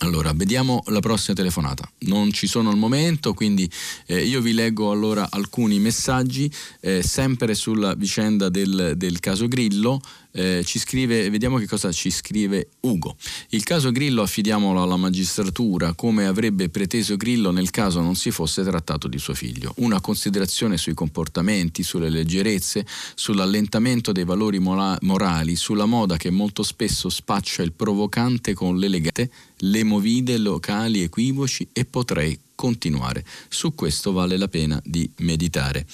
[0.00, 1.90] Allora, vediamo la prossima telefonata.
[2.00, 3.68] Non ci sono al momento, quindi
[4.06, 6.48] eh, io vi leggo allora alcuni messaggi,
[6.80, 10.00] eh, sempre sulla vicenda del, del caso Grillo.
[10.38, 13.16] Eh, ci scrive, vediamo che cosa ci scrive Ugo.
[13.48, 18.62] Il caso Grillo affidiamolo alla magistratura come avrebbe preteso Grillo nel caso non si fosse
[18.62, 19.72] trattato di suo figlio.
[19.78, 22.86] Una considerazione sui comportamenti, sulle leggerezze,
[23.16, 29.30] sull'allentamento dei valori mola- morali, sulla moda che molto spesso spaccia il provocante con l'elegante,
[29.56, 33.24] le movide locali equivoci e potrei continuare.
[33.48, 35.86] Su questo vale la pena di meditare.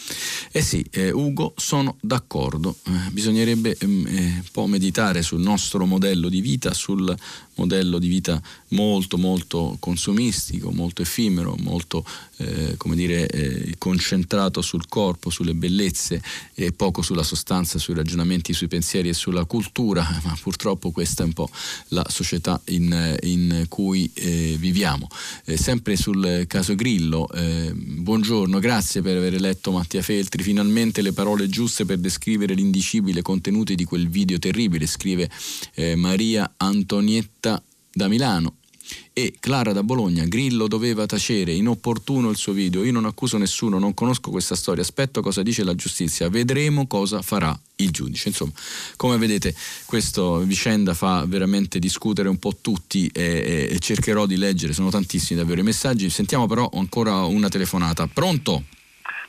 [0.50, 5.84] Eh sì, eh, Ugo, sono d'accordo, Eh, bisognerebbe ehm, eh, un po' meditare sul nostro
[5.84, 7.14] modello di vita, sul
[7.56, 12.04] modello di vita molto molto consumistico, molto effimero, molto
[12.38, 16.22] eh, come dire, eh, concentrato sul corpo, sulle bellezze
[16.54, 21.26] e poco sulla sostanza, sui ragionamenti, sui pensieri e sulla cultura, ma purtroppo questa è
[21.26, 21.48] un po'
[21.88, 25.08] la società in, in cui eh, viviamo.
[25.44, 31.12] Eh, sempre sul caso Grillo, eh, buongiorno, grazie per aver letto Mattia Feltri, finalmente le
[31.12, 35.30] parole giuste per descrivere l'indicibile contenuti di quel video terribile, scrive
[35.74, 37.43] eh, Maria Antonietta
[37.94, 38.56] da Milano.
[39.14, 43.78] E Clara da Bologna, Grillo doveva tacere, inopportuno il suo video, io non accuso nessuno,
[43.78, 48.28] non conosco questa storia, aspetto cosa dice la giustizia, vedremo cosa farà il giudice.
[48.28, 48.52] Insomma,
[48.96, 49.54] come vedete
[49.86, 55.38] questa vicenda fa veramente discutere un po' tutti e, e- cercherò di leggere, sono tantissimi
[55.40, 58.06] davvero i messaggi, sentiamo però ancora una telefonata.
[58.06, 58.64] Pronto?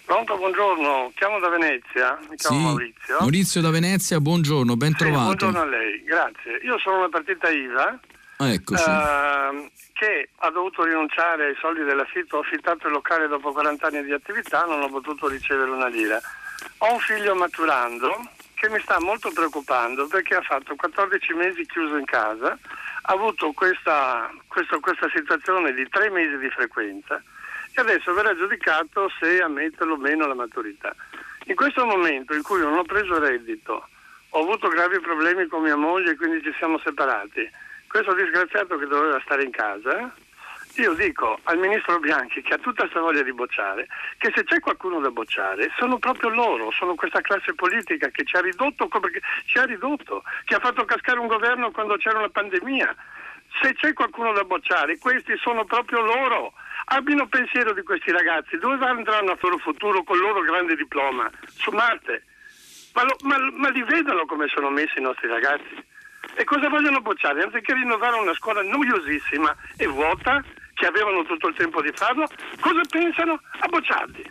[0.03, 3.17] Pronto, buongiorno, chiamo da Venezia, mi chiamo Maurizio.
[3.19, 5.23] Maurizio da Venezia, buongiorno, ben Sì, trovato.
[5.23, 6.59] buongiorno a lei, grazie.
[6.65, 7.99] Io sono una partita IVA
[8.37, 8.83] eccoci.
[8.89, 14.03] ehm, che ha dovuto rinunciare ai soldi dell'affitto, ho affittato il locale dopo 40 anni
[14.03, 16.19] di attività, non ho potuto ricevere una lira.
[16.79, 21.95] Ho un figlio maturando che mi sta molto preoccupando perché ha fatto 14 mesi chiuso
[21.97, 22.57] in casa,
[23.07, 27.21] ha avuto questa, questo- questa situazione di tre mesi di frequenza
[27.73, 30.95] e adesso verrà giudicato se ammetterlo o meno la maturità.
[31.45, 33.87] In questo momento in cui non ho preso reddito,
[34.29, 37.47] ho avuto gravi problemi con mia moglie e quindi ci siamo separati,
[37.87, 40.13] questo disgraziato che doveva stare in casa,
[40.75, 44.59] io dico al ministro Bianchi che ha tutta questa voglia di bocciare, che se c'è
[44.59, 48.89] qualcuno da bocciare sono proprio loro, sono questa classe politica che ci ha ridotto,
[49.45, 52.93] ci ha ridotto, che ha fatto cascare un governo quando c'era una pandemia.
[53.61, 56.53] Se c'è qualcuno da bocciare, questi sono proprio loro.
[56.87, 61.31] Abbiano pensiero di questi ragazzi, dove andranno a loro futuro con il loro grande diploma?
[61.55, 62.25] Su Marte.
[62.93, 65.93] Ma, lo- ma- ma li vedono come sono messi i nostri ragazzi?
[66.37, 67.43] E cosa vogliono bocciare?
[67.43, 72.27] Anziché rinnovare una scuola noiosissima e vuota, che avevano tutto il tempo di farlo,
[72.59, 73.39] cosa pensano?
[73.59, 74.27] A bocciarli.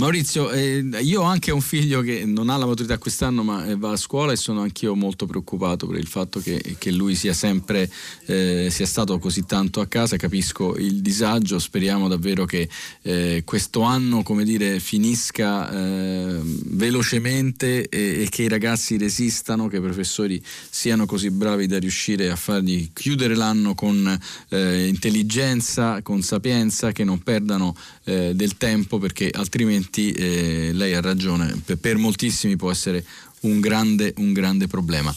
[0.00, 3.76] Maurizio, eh, io ho anche un figlio che non ha la maturità quest'anno ma eh,
[3.76, 7.34] va a scuola e sono anch'io molto preoccupato per il fatto che, che lui sia
[7.34, 7.90] sempre
[8.24, 12.66] eh, sia stato così tanto a casa, capisco il disagio, speriamo davvero che
[13.02, 19.76] eh, questo anno come dire, finisca eh, velocemente e, e che i ragazzi resistano, che
[19.76, 26.22] i professori siano così bravi da riuscire a fargli chiudere l'anno con eh, intelligenza, con
[26.22, 27.76] sapienza, che non perdano
[28.10, 33.04] eh, del tempo perché altrimenti eh, lei ha ragione, per, per moltissimi può essere
[33.42, 35.14] un grande, un grande problema.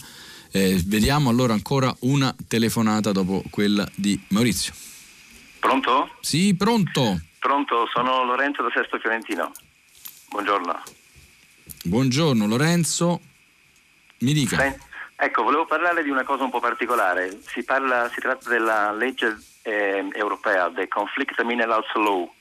[0.52, 4.72] Eh, vediamo allora ancora una telefonata dopo quella di Maurizio.
[5.58, 6.10] Pronto?
[6.20, 7.20] Sì, pronto.
[7.40, 9.50] Pronto, sono Lorenzo da Sesto Fiorentino.
[10.28, 10.82] Buongiorno.
[11.82, 13.20] Buongiorno Lorenzo.
[14.18, 14.56] Mi dica.
[14.56, 14.78] Beh,
[15.16, 17.40] ecco, volevo parlare di una cosa un po' particolare.
[17.44, 22.32] Si, parla, si tratta della legge eh, europea, del Conflict Minerals Law,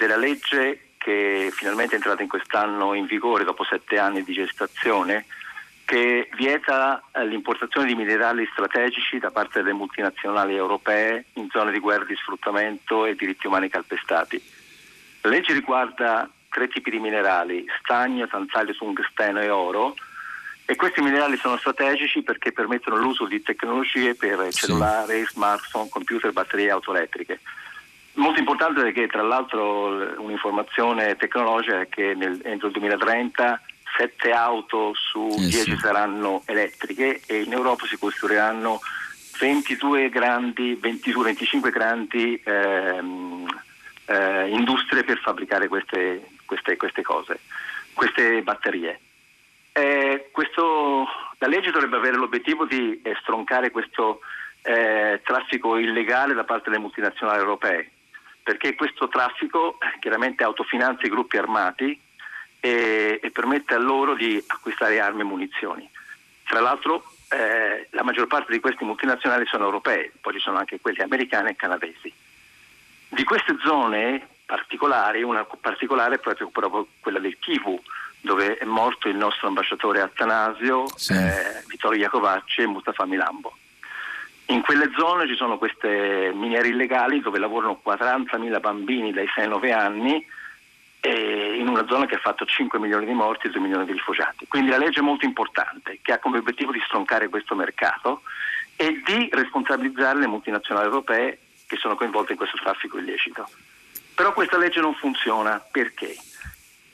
[0.00, 5.26] della legge che finalmente è entrata in quest'anno in vigore dopo sette anni di gestazione,
[5.84, 11.80] che vieta eh, l'importazione di minerali strategici da parte delle multinazionali europee in zone di
[11.80, 14.42] guerra di sfruttamento e diritti umani calpestati.
[15.20, 19.94] La legge riguarda tre tipi di minerali, stagno, tantalio, tungsteno e oro,
[20.64, 24.66] e questi minerali sono strategici perché permettono l'uso di tecnologie per sì.
[24.66, 27.40] cellulari, smartphone, computer, batterie e auto elettriche.
[28.14, 33.62] Molto importante perché tra l'altro un'informazione tecnologica è che nel, entro il 2030
[33.96, 35.76] 7 auto su eh 10 sì.
[35.76, 38.80] saranno elettriche e in Europa si costruiranno
[39.38, 43.46] 22 grandi, 22-25 grandi ehm,
[44.06, 47.40] eh, industrie per fabbricare queste, queste, queste cose,
[47.94, 49.00] queste batterie.
[49.72, 51.06] Eh, questo,
[51.38, 54.20] la legge dovrebbe avere l'obiettivo di eh, stroncare questo
[54.62, 57.90] eh, traffico illegale da parte delle multinazionali europee,
[58.42, 61.98] perché questo traffico eh, chiaramente autofinanzia i gruppi armati
[62.60, 65.88] e, e permette a loro di acquistare armi e munizioni.
[66.44, 70.80] Tra l'altro eh, la maggior parte di questi multinazionali sono europee, poi ci sono anche
[70.80, 72.12] quelli americani e canadesi.
[73.08, 77.80] Di queste zone particolari, una particolare è proprio, proprio quella del Kivu,
[78.20, 81.12] dove è morto il nostro ambasciatore Attanasio, sì.
[81.12, 83.56] eh, Vittorio Iacovacci e Mustafa Milambo.
[84.50, 89.48] In quelle zone ci sono queste miniere illegali dove lavorano 40.000 bambini dai 6 ai
[89.48, 90.26] 9 anni
[91.02, 94.46] in una zona che ha fatto 5 milioni di morti e 2 milioni di rifugiati.
[94.48, 98.22] Quindi la legge è molto importante, che ha come obiettivo di stroncare questo mercato
[98.74, 101.38] e di responsabilizzare le multinazionali europee
[101.68, 103.48] che sono coinvolte in questo traffico illecito.
[104.14, 106.16] Però questa legge non funziona perché?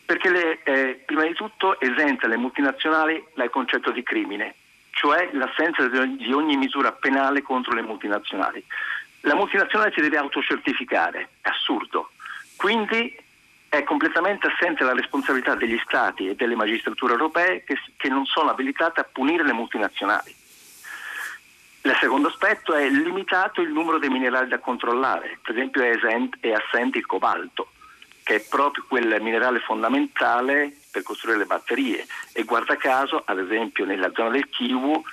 [0.05, 4.55] Perché le, eh, prima di tutto esenta le multinazionali dal concetto di crimine,
[4.97, 8.65] cioè l'assenza di ogni misura penale contro le multinazionali.
[9.21, 12.11] La multinazionale si deve autocertificare, è assurdo.
[12.57, 13.15] Quindi
[13.69, 18.51] è completamente assente la responsabilità degli Stati e delle magistrature europee che, che non sono
[18.51, 20.35] abilitate a punire le multinazionali.
[21.83, 26.39] Il secondo aspetto è limitato il numero dei minerali da controllare, per esempio è, esent,
[26.41, 27.69] è assente il cobalto,
[28.23, 33.85] che è proprio quel minerale fondamentale per costruire le batterie e guarda caso, ad esempio
[33.85, 35.05] nella zona del Kivu,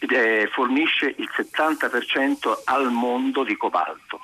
[0.00, 4.20] eh, fornisce il 70% al mondo di cobalto.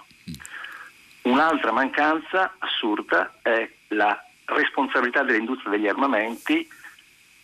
[1.22, 6.68] Un'altra mancanza assurda è la responsabilità dell'industria degli armamenti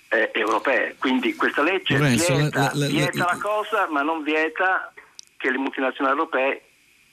[0.08, 0.96] eh, europee.
[0.98, 4.92] Quindi questa legge Lorenzo, vieta, la, la, vieta la, la cosa ma non vieta
[5.36, 6.69] che le multinazionali europee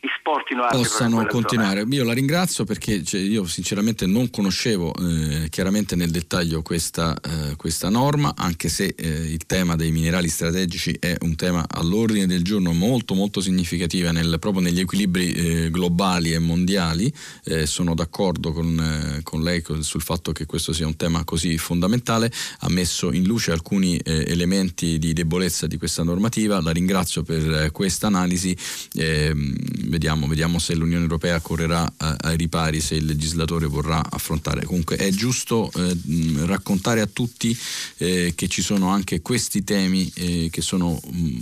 [0.07, 1.81] esportino armi possano continuare.
[1.81, 1.95] Zona.
[1.95, 7.55] Io la ringrazio perché cioè, io sinceramente non conoscevo eh, chiaramente nel dettaglio questa, eh,
[7.55, 12.43] questa norma, anche se eh, il tema dei minerali strategici è un tema all'ordine del
[12.43, 17.11] giorno molto molto significativo nel, proprio negli equilibri eh, globali e mondiali.
[17.43, 21.57] Eh, sono d'accordo con, eh, con, lei sul fatto che questo sia un tema così
[21.57, 22.31] fondamentale.
[22.59, 26.61] Ha messo in luce alcuni elementi di debolezza di questa normativa.
[26.61, 28.55] La ringrazio per questa analisi
[28.93, 29.55] ehm,
[29.97, 34.63] vediamo, vediamo se l'Unione Europea correrà ai ripari, se il legislatore vorrà affrontare.
[34.63, 35.97] Comunque è giusto eh,
[36.45, 37.57] raccontare a tutti
[37.97, 41.37] eh, che ci sono anche questi temi eh, che sono mh,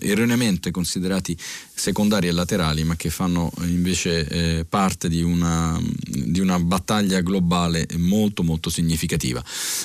[0.00, 1.36] erroneamente considerati
[1.72, 7.86] secondari e laterali, ma che fanno invece eh, parte di una, di una, battaglia globale
[7.96, 9.42] molto molto significativa.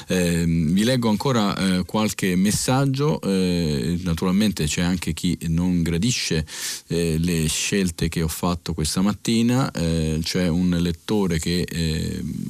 [0.07, 6.45] Eh, vi leggo ancora eh, qualche messaggio, eh, naturalmente c'è anche chi non gradisce
[6.87, 11.65] eh, le scelte che ho fatto questa mattina, eh, c'è un lettore che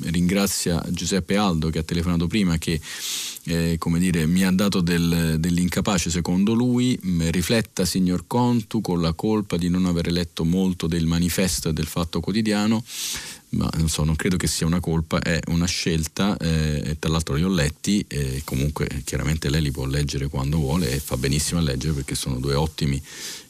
[0.04, 2.80] ringrazia Giuseppe Aldo che ha telefonato prima che
[3.48, 7.00] eh, come dire, mi ha dato del, dell'incapace secondo lui,
[7.30, 11.86] rifletta signor Contu con la colpa di non aver letto molto del manifesto e del
[11.86, 12.84] fatto quotidiano,
[13.50, 17.36] ma non so, non credo che sia una colpa, è una scelta, eh, tra l'altro
[17.36, 21.60] li ho letti e comunque chiaramente lei li può leggere quando vuole e fa benissimo
[21.60, 23.02] a leggere perché sono due ottimi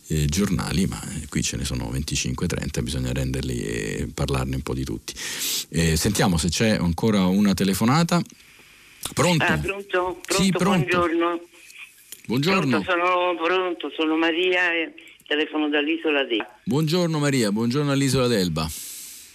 [0.07, 0.99] eh, giornali, ma
[1.29, 5.13] qui ce ne sono 25-30, bisogna renderli e parlarne un po' di tutti.
[5.69, 8.21] Eh, sentiamo se c'è ancora una telefonata.
[9.13, 9.43] Pronto?
[9.43, 10.19] Ah, pronto?
[10.25, 10.43] pronto?
[10.43, 10.97] Sì, pronto.
[10.97, 11.41] Buongiorno.
[12.27, 12.81] Buongiorno.
[12.81, 14.93] Pronto, sono pronto, sono Maria e
[15.27, 16.59] telefono dall'isola d'Elba.
[16.63, 18.67] Buongiorno Maria, buongiorno all'isola d'Elba.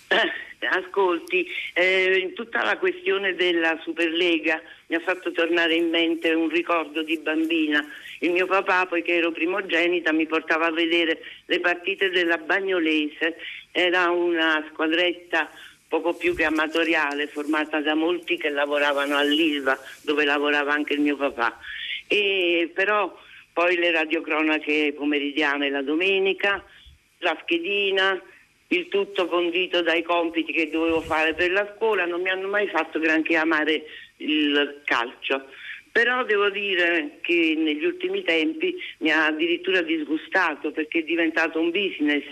[0.08, 6.48] Eh, ascolti, eh, tutta la questione della Superlega mi ha fatto tornare in mente un
[6.48, 7.84] ricordo di bambina.
[8.22, 13.36] Il mio papà, poiché ero primogenita, mi portava a vedere le partite della Bagnolese.
[13.72, 15.50] Era una squadretta
[15.88, 21.16] poco più che amatoriale, formata da molti che lavoravano all'Ilva, dove lavorava anche il mio
[21.16, 21.58] papà.
[22.06, 23.16] E però
[23.52, 26.64] poi le radiocronache pomeridiane la domenica,
[27.18, 28.20] la schedina,
[28.68, 32.68] il tutto condito dai compiti che dovevo fare per la scuola, non mi hanno mai
[32.68, 33.84] fatto granché amare
[34.18, 35.46] il calcio.
[35.92, 41.70] Però devo dire che negli ultimi tempi mi ha addirittura disgustato perché è diventato un
[41.70, 42.24] business.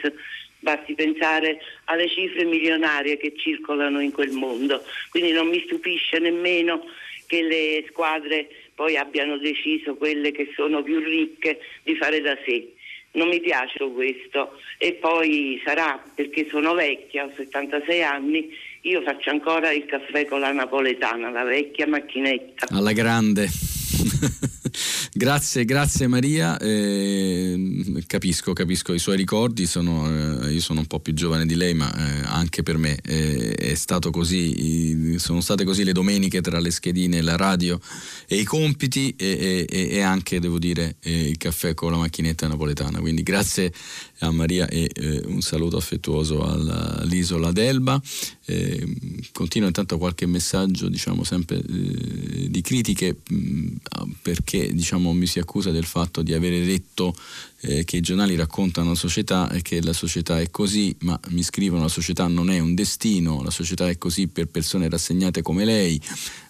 [0.61, 4.84] Basti pensare alle cifre milionarie che circolano in quel mondo.
[5.11, 6.84] Quindi non mi stupisce nemmeno
[7.26, 12.74] che le squadre poi abbiano deciso, quelle che sono più ricche, di fare da sé.
[13.12, 18.49] Non mi piace questo e poi sarà perché sono vecchia, ho 76 anni,
[18.83, 22.66] io faccio ancora il caffè con la napoletana, la vecchia macchinetta.
[22.70, 23.49] Alla grande.
[25.18, 26.57] grazie, grazie Maria.
[26.58, 29.66] Eh, capisco, capisco i suoi ricordi.
[29.66, 32.99] Sono, eh, io sono un po' più giovane di lei, ma eh, anche per me
[33.04, 35.18] eh, è stato così.
[35.18, 37.78] sono state così le domeniche tra le schedine, la radio
[38.26, 42.46] e i compiti, e, e, e anche, devo dire, eh, il caffè con la macchinetta
[42.46, 43.00] napoletana.
[43.00, 43.72] Quindi grazie
[44.20, 48.00] a Maria e eh, un saluto affettuoso all'isola d'Elba.
[48.45, 48.95] Eh,
[49.32, 53.66] continuo intanto qualche messaggio, diciamo sempre eh, di critiche, mh,
[54.22, 57.14] perché diciamo, mi si accusa del fatto di avere detto
[57.61, 61.42] eh, che i giornali raccontano la società e che la società è così, ma mi
[61.42, 65.64] scrivono la società non è un destino, la società è così per persone rassegnate come
[65.64, 66.00] lei,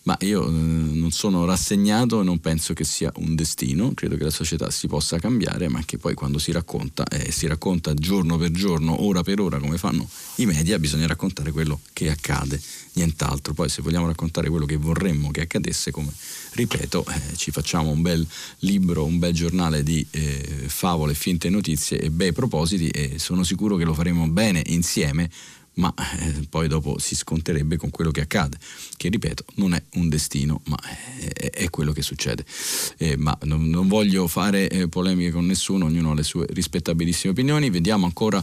[0.08, 4.24] ma io eh, non sono rassegnato e non penso che sia un destino, credo che
[4.24, 8.38] la società si possa cambiare, ma che poi quando si racconta, eh, si racconta giorno
[8.38, 12.58] per giorno, ora per ora, come fanno i media, bisogna raccontare quello che accade,
[12.94, 13.52] nient'altro.
[13.52, 16.10] Poi se vogliamo raccontare quello che vorremmo che accadesse, come
[16.52, 18.26] ripeto, eh, ci facciamo un bel
[18.60, 23.76] libro, un bel giornale di eh, favole, finte notizie e bei propositi e sono sicuro
[23.76, 25.28] che lo faremo bene insieme
[25.78, 28.58] ma eh, poi dopo si sconterebbe con quello che accade,
[28.96, 30.76] che ripeto non è un destino, ma
[31.18, 32.44] è, è quello che succede.
[32.98, 37.32] Eh, ma non, non, voglio fare eh, polemiche con nessuno, ognuno ha le sue rispettabilissime
[37.32, 37.70] opinioni.
[37.70, 38.42] Vediamo ancora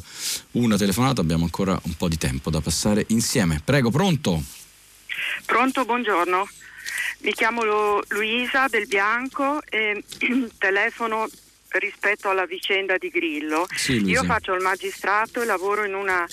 [0.52, 3.62] una telefonata, abbiamo ancora un po' di tempo da passare insieme.
[3.64, 4.41] Prego, pronto?
[5.45, 6.48] Pronto, buongiorno.
[7.20, 7.64] Mi chiamo
[8.10, 10.03] Luisa del Bianco e
[10.57, 11.28] telefono
[11.80, 13.66] rispetto alla vicenda di Grillo.
[13.76, 16.26] Sì, Io faccio il magistrato e lavoro in una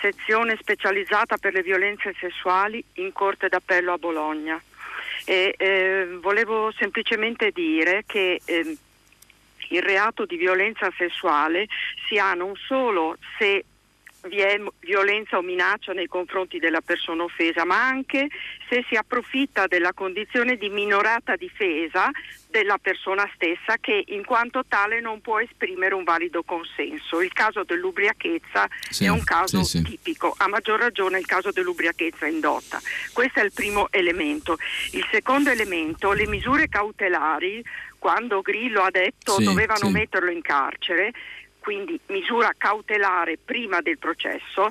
[0.00, 4.60] sezione specializzata per le violenze sessuali in Corte d'Appello a Bologna.
[5.24, 8.76] E, eh, volevo semplicemente dire che eh,
[9.70, 11.66] il reato di violenza sessuale
[12.08, 13.64] si ha non solo se
[14.22, 18.28] vi è violenza o minaccia nei confronti della persona offesa, ma anche
[18.68, 22.10] se si approfitta della condizione di minorata difesa
[22.50, 27.20] della persona stessa che in quanto tale non può esprimere un valido consenso.
[27.20, 29.84] Il caso dell'ubriachezza sì, è un caso sì, sì.
[29.84, 32.80] tipico, a maggior ragione il caso dell'ubriachezza indotta.
[33.12, 34.56] Questo è il primo elemento.
[34.92, 37.62] Il secondo elemento, le misure cautelari,
[37.98, 41.12] quando Grillo ha detto dovevano metterlo in carcere,
[41.58, 44.68] quindi misura cautelare prima del processo,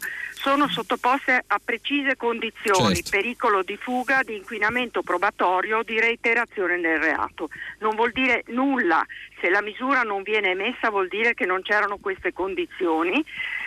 [0.47, 3.09] sono sottoposte a precise condizioni, certo.
[3.09, 7.49] pericolo di fuga, di inquinamento probatorio, di reiterazione del reato.
[7.79, 9.05] Non vuol dire nulla,
[9.41, 13.21] se la misura non viene emessa vuol dire che non c'erano queste condizioni,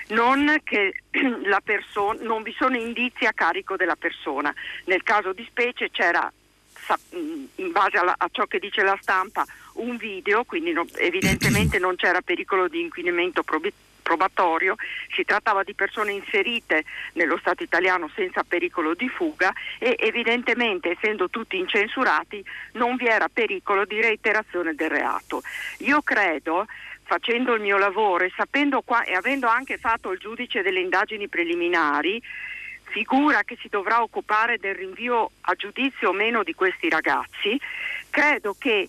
[0.09, 0.95] non che
[1.63, 4.53] perso- non vi sono indizi a carico della persona.
[4.85, 6.33] Nel caso di specie c'era
[7.57, 9.45] in base alla, a ciò che dice la stampa,
[9.75, 13.89] un video, quindi no, evidentemente non c'era pericolo di inquinamento probatorio,
[15.15, 16.85] si trattava di persone inserite
[17.15, 23.29] nello Stato italiano senza pericolo di fuga e evidentemente essendo tutti incensurati non vi era
[23.29, 25.43] pericolo di reiterazione del reato.
[25.79, 26.67] Io credo
[27.05, 31.29] facendo il mio lavoro e sapendo qua, e avendo anche fatto il giudice delle indagini
[31.29, 32.23] preliminari,
[32.85, 37.61] figura che si dovrà occupare del rinvio a giudizio o meno di questi ragazzi,
[38.11, 38.89] credo che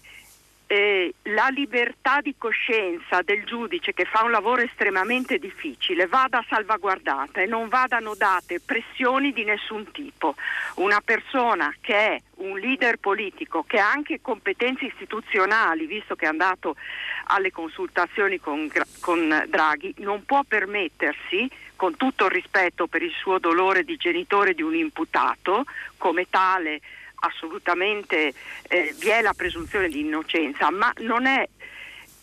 [0.72, 7.42] eh, la libertà di coscienza del giudice che fa un lavoro estremamente difficile vada salvaguardata
[7.42, 10.36] e non vadano date pressioni di nessun tipo.
[10.76, 16.30] Una persona che è un leader politico, che ha anche competenze istituzionali, visto che è
[16.30, 16.78] andato
[17.26, 18.72] alle consultazioni con,
[19.02, 24.54] con Draghi, non può permettersi con tutto il rispetto per il suo dolore di genitore
[24.54, 25.66] di un imputato,
[25.98, 26.80] come tale
[27.22, 28.34] assolutamente
[28.68, 31.48] eh, vi è la presunzione di innocenza, ma non è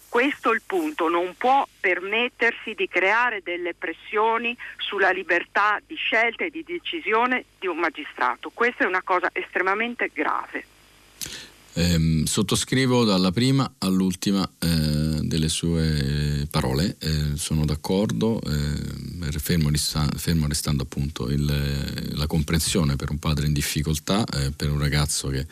[0.09, 6.51] questo il punto, non può permettersi di creare delle pressioni sulla libertà di scelta e
[6.51, 8.51] di decisione di un magistrato.
[8.55, 10.65] Questa è una cosa estremamente grave.
[11.79, 20.09] Eh, sottoscrivo dalla prima all'ultima eh, delle sue parole, eh, sono d'accordo, eh, fermo, resta,
[20.17, 21.45] fermo, restando appunto il,
[22.17, 25.47] la comprensione per un padre in difficoltà, eh, per un ragazzo che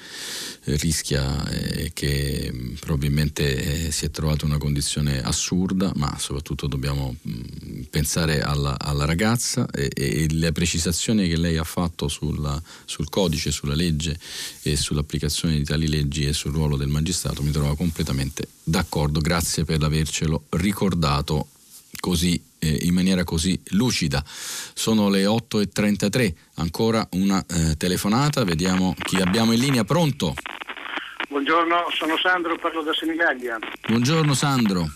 [0.65, 6.67] eh, rischia e che mm, probabilmente si è trovato in una condizione assurda, ma soprattutto
[6.67, 12.09] dobbiamo mh, mm, pensare alla, alla ragazza e, e, le precisazioni che lei ha fatto
[12.09, 14.19] sulla, sul codice, sulla legge
[14.63, 19.21] e sull'applicazione di tali leggi e sul ruolo del magistrato mi trova completamente d'accordo.
[19.21, 21.49] Grazie per avercelo ricordato
[22.01, 24.23] così, eh, in maniera così lucida.
[24.27, 29.85] Sono le 8.33, ancora una eh, telefonata, vediamo chi abbiamo in linea.
[29.85, 30.35] Pronto?
[31.29, 33.59] Buongiorno, sono Sandro, parlo da Senigallia.
[33.89, 34.89] Buongiorno Sandro.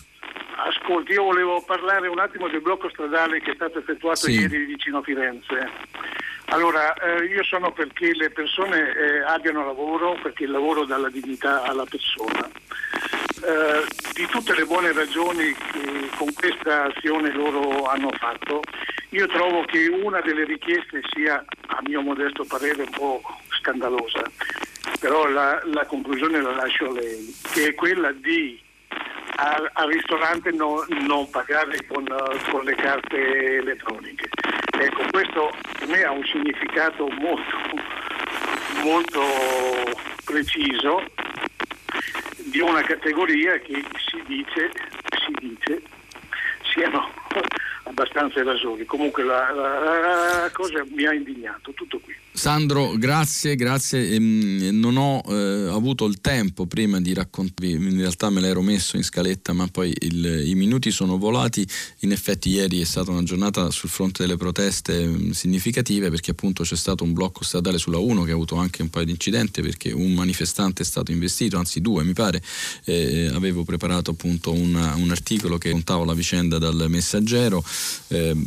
[0.63, 4.33] Ascolti, io volevo parlare un attimo del blocco stradale che è stato effettuato Sì.
[4.33, 5.69] ieri vicino a Firenze.
[6.51, 11.09] Allora, eh, io sono perché le persone eh, abbiano lavoro, perché il lavoro dà la
[11.09, 12.49] dignità alla persona.
[13.43, 18.59] Eh, di tutte le buone ragioni che con questa azione loro hanno fatto,
[19.11, 23.21] io trovo che una delle richieste sia, a mio modesto parere, un po'
[23.59, 24.21] scandalosa,
[24.99, 28.61] però la, la conclusione la lascio a lei, che è quella di
[29.37, 32.05] al, al ristorante no- non pagare con,
[32.49, 34.29] con le carte elettroniche.
[34.79, 37.57] Ecco, questo per me ha un significato molto,
[38.83, 39.21] molto
[40.25, 41.03] preciso
[42.37, 44.71] di una categoria che si dice,
[45.25, 45.81] si dice
[46.71, 47.11] siano
[47.83, 48.85] abbastanza evasori.
[48.85, 49.79] Comunque la, la-
[50.41, 52.15] la cosa mi ha indignato, tutto qui.
[52.33, 54.13] Sandro, grazie, grazie.
[54.13, 58.95] Ehm, non ho eh, avuto il tempo prima di raccontarvi, in realtà me l'ero messo
[58.95, 61.67] in scaletta, ma poi il- i minuti sono volati.
[61.99, 66.63] In effetti ieri è stata una giornata sul fronte delle proteste mm, significative perché appunto
[66.63, 69.61] c'è stato un blocco stradale sulla 1 che ha avuto anche un paio di incidenti
[69.61, 72.41] perché un manifestante è stato investito, anzi due mi pare.
[72.85, 77.63] Eh, avevo preparato appunto una- un articolo che contava la vicenda dal messaggero.
[78.07, 78.45] Ehm,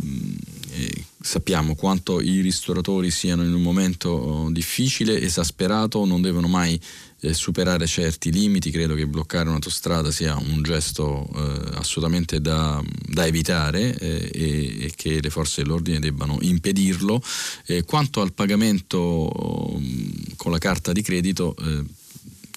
[0.74, 6.78] e sappiamo quanto i ristoratori siano in un momento oh, difficile, esasperato, non devono mai
[7.20, 13.24] eh, superare certi limiti, credo che bloccare un'autostrada sia un gesto eh, assolutamente da, da
[13.24, 17.22] evitare eh, e, e che le forze dell'ordine debbano impedirlo.
[17.66, 19.80] Eh, quanto al pagamento oh,
[20.36, 21.84] con la carta di credito, eh,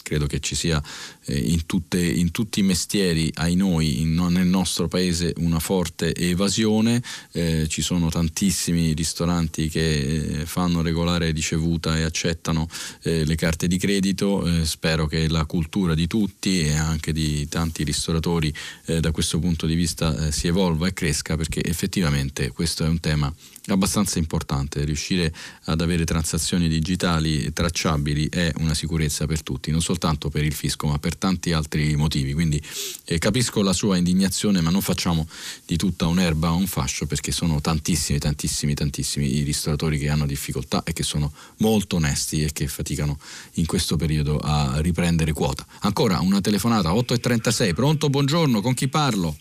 [0.08, 4.48] credo che ci sia eh, in, tutte- in tutti i mestieri, ai noi, in- nel
[4.48, 7.02] nostro paese una forte evasione,
[7.32, 12.68] Eh, ci sono tantissimi ristoranti che eh, fanno regolare ricevuta e accettano
[13.04, 17.48] eh, le carte di credito, Eh, spero che la cultura di tutti e anche di
[17.48, 18.54] tanti ristoratori
[18.86, 22.88] eh, da questo punto di vista eh, si evolva e cresca perché effettivamente questo è
[22.88, 23.34] un tema
[23.68, 24.86] abbastanza importante.
[24.86, 25.34] Riuscire
[25.66, 30.88] ad avere transazioni digitali tracciabili è una sicurezza per tutti, non soltanto per il fisco,
[30.88, 32.34] ma per tanti altri motivi.
[32.34, 32.62] Quindi
[33.06, 35.28] eh, capisco la sua indignazione, ma non facciamo
[35.66, 40.84] di tutta un'erba un fascio perché sono tantissimi, tantissimi, tantissimi i ristoratori che hanno difficoltà
[40.84, 43.20] e che sono molto onesti e che faticano
[43.54, 45.66] in questo periodo a riprendere quota.
[45.82, 48.10] Ancora una telefonata 8.36, pronto?
[48.10, 49.38] Buongiorno, con chi parlo?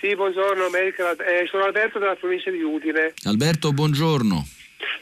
[0.00, 1.10] Sì, buongiorno, America.
[1.12, 3.14] Eh, sono Alberto della provincia di Udine.
[3.24, 4.46] Alberto, buongiorno.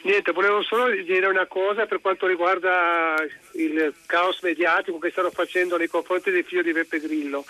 [0.01, 3.15] Niente, volevo solo dire una cosa per quanto riguarda
[3.53, 7.45] il caos mediatico che stanno facendo nei confronti del figlio di Beppe Grillo.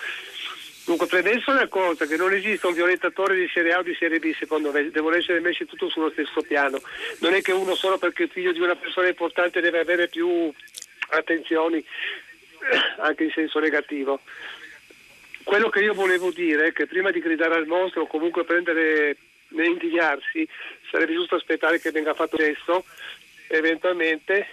[0.86, 4.20] Dunque, premesso una cosa, che non esiste un violentatore di serie A o di serie
[4.20, 6.80] B, secondo me, devono essere messi tutto sullo stesso piano.
[7.18, 10.48] Non è che uno solo perché è figlio di una persona importante deve avere più
[11.08, 11.84] attenzioni,
[12.98, 14.20] anche in senso negativo.
[15.42, 19.16] Quello che io volevo dire è che prima di gridare al mostro o comunque prendere
[19.56, 20.46] né indignarsi,
[20.90, 22.84] sarebbe giusto aspettare che venga fatto gesto,
[23.48, 24.46] eventualmente,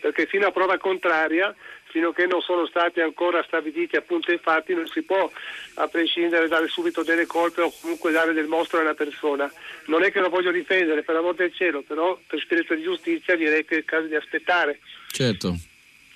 [0.00, 1.54] perché fino a prova contraria,
[1.84, 5.30] fino a che non sono stati ancora stabiliti appunto i fatti, non si può
[5.74, 9.52] a prescindere dare subito delle colpe o comunque dare del mostro a una persona.
[9.86, 13.36] Non è che lo voglio difendere, per l'amor del cielo, però per spirito di giustizia
[13.36, 14.80] direi che è il caso di aspettare.
[15.10, 15.54] Certo.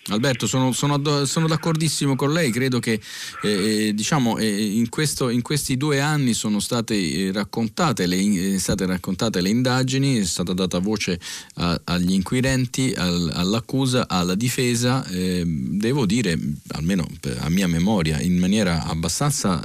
[0.09, 3.01] Alberto, sono, sono- sono d'accordissimo con lei, credo che
[3.43, 4.47] eh, eh, diciamo, eh,
[4.77, 8.16] in, questo- in questi due anni sono state, eh, raccontate le,
[8.55, 11.19] eh, state raccontate le indagini, è stata data voce
[11.55, 16.39] a- agli inquirenti, al- all'accusa, alla difesa, eh, devo dire,
[16.69, 17.05] almeno
[17.39, 19.65] a mia memoria, in maniera abbastanza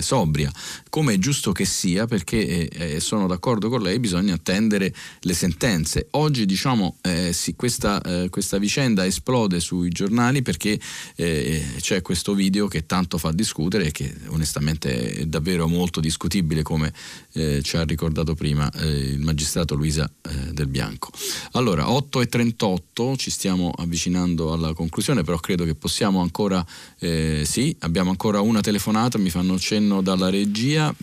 [0.00, 0.50] sobria,
[0.88, 6.08] come è giusto che sia, perché sono d'accordo con lei, bisogna attendere le sentenze.
[6.12, 6.96] Oggi diciamo
[7.30, 10.78] sì, questa, questa vicenda esplode sui giornali perché
[11.16, 16.62] eh, c'è questo video che tanto fa discutere e che onestamente è davvero molto discutibile
[16.62, 16.92] come
[17.32, 21.10] eh, ci ha ricordato prima eh, il magistrato Luisa eh, Del Bianco.
[21.52, 26.64] Allora, 8.38, ci stiamo avvicinando alla conclusione, però credo che possiamo ancora,
[26.98, 30.94] eh, sì, abbiamo ancora una telefonata, mi fanno cenno dalla regia.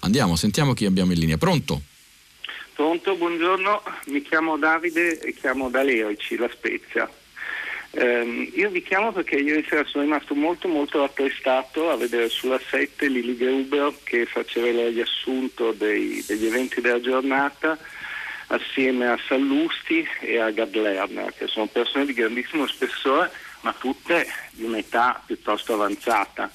[0.00, 1.36] Andiamo, sentiamo chi abbiamo in linea.
[1.36, 1.82] Pronto?
[2.74, 7.08] Pronto, buongiorno, mi chiamo Davide e chiamo da Leoici, La Spezia.
[7.98, 12.60] Eh, io vi chiamo perché ieri sera sono rimasto molto molto rattristato a vedere sulla
[12.60, 17.78] 7 Lili Gruber che faceva il riassunto dei, degli eventi della giornata
[18.48, 23.30] assieme a Sallusti e a Gad Lerner, che sono persone di grandissimo spessore,
[23.62, 26.52] ma tutte di un'età piuttosto avanzata.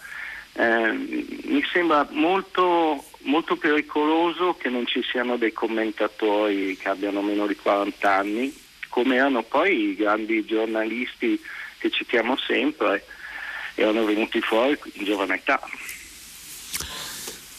[0.54, 7.48] Eh, mi sembra molto, molto pericoloso che non ci siano dei commentatori che abbiano meno
[7.48, 8.61] di 40 anni,
[8.92, 11.42] come erano poi i grandi giornalisti
[11.80, 13.06] che citiamo sempre,
[13.76, 15.60] erano venuti fuori in giovane età.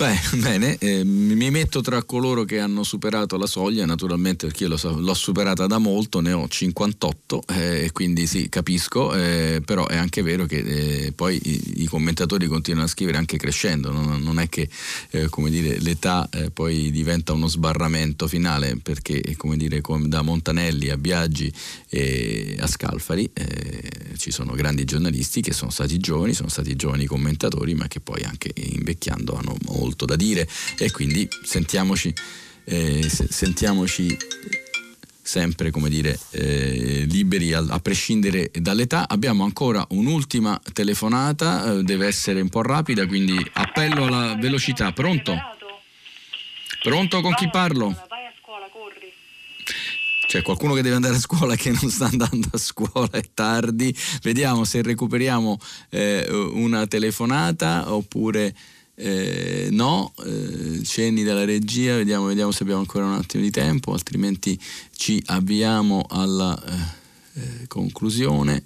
[0.02, 4.76] Beh, bene, eh, mi metto tra coloro che hanno superato la soglia, naturalmente perché io
[4.76, 9.86] so, l'ho superata da molto, ne ho 58 e eh, quindi sì, capisco, eh, però
[9.86, 14.20] è anche vero che eh, poi i, i, commentatori continuano a scrivere anche crescendo, non,
[14.20, 14.68] non è che
[15.10, 20.90] eh, dire, l'età eh, poi diventa uno sbarramento finale, perché come dire, come da Montanelli
[20.90, 21.52] a Biaggi
[21.88, 23.30] e a Scalfari
[24.16, 28.22] ci sono grandi giornalisti che sono stati giovani, sono stati giovani commentatori, ma che poi
[28.24, 30.48] anche invecchiando hanno molto molto da dire
[30.78, 32.12] e quindi sentiamoci,
[32.64, 34.16] eh, sentiamoci
[35.24, 42.06] sempre come dire eh, liberi a, a, prescindere dall'età abbiamo ancora un'ultima telefonata eh, deve
[42.06, 45.36] essere un po' rapida quindi appello alla velocità pronto?
[46.82, 47.94] pronto con chi parlo?
[50.32, 53.94] c'è qualcuno che deve andare a scuola che non sta andando a scuola, è tardi.
[54.22, 55.58] Vediamo se recuperiamo
[55.90, 58.54] eh, una telefonata oppure
[59.02, 63.92] eh, no, eh, cenni dalla regia, vediamo, vediamo, se abbiamo ancora un attimo di tempo,
[63.92, 64.58] altrimenti
[64.94, 66.56] ci avviamo alla
[67.34, 68.62] eh, eh conclusione.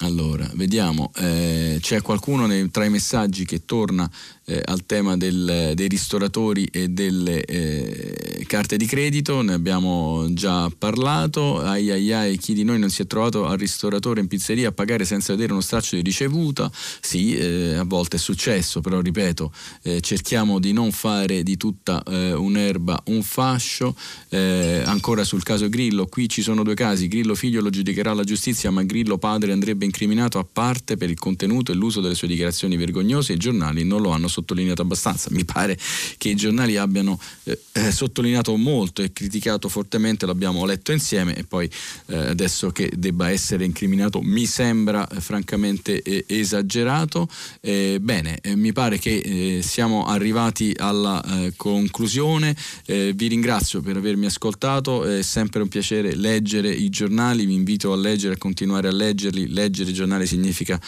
[0.00, 4.10] Allora, vediamo, eh, c'è qualcuno nei, tra i messaggi che torna
[4.52, 10.70] eh, al tema del, dei ristoratori e delle eh, carte di credito, ne abbiamo già
[10.76, 14.68] parlato, ai ai ai chi di noi non si è trovato al ristoratore in pizzeria
[14.68, 16.70] a pagare senza vedere uno straccio di ricevuta,
[17.00, 19.52] sì, eh, a volte è successo, però ripeto,
[19.82, 23.96] eh, cerchiamo di non fare di tutta eh, un'erba un fascio,
[24.28, 28.24] eh, ancora sul caso Grillo, qui ci sono due casi, Grillo figlio lo giudicherà la
[28.24, 32.28] giustizia, ma Grillo padre andrebbe incriminato a parte per il contenuto e l'uso delle sue
[32.28, 34.41] dichiarazioni vergognose, i giornali non lo hanno sottolineato
[34.82, 35.28] abbastanza.
[35.30, 35.78] Mi pare
[36.18, 41.44] che i giornali abbiano eh, eh, sottolineato molto e criticato fortemente, l'abbiamo letto insieme e
[41.44, 41.68] poi
[42.06, 47.28] eh, adesso che debba essere incriminato mi sembra eh, francamente eh, esagerato.
[47.62, 51.22] Bene, mi pare che siamo arrivati alla
[51.56, 52.56] conclusione.
[52.86, 57.96] vi ringrazio per avermi ascoltato, è sempre un piacere leggere i giornali, vi invito a
[57.96, 59.48] leggere, a continuare a leggerli.
[59.48, 60.80] Leggere i giornali significa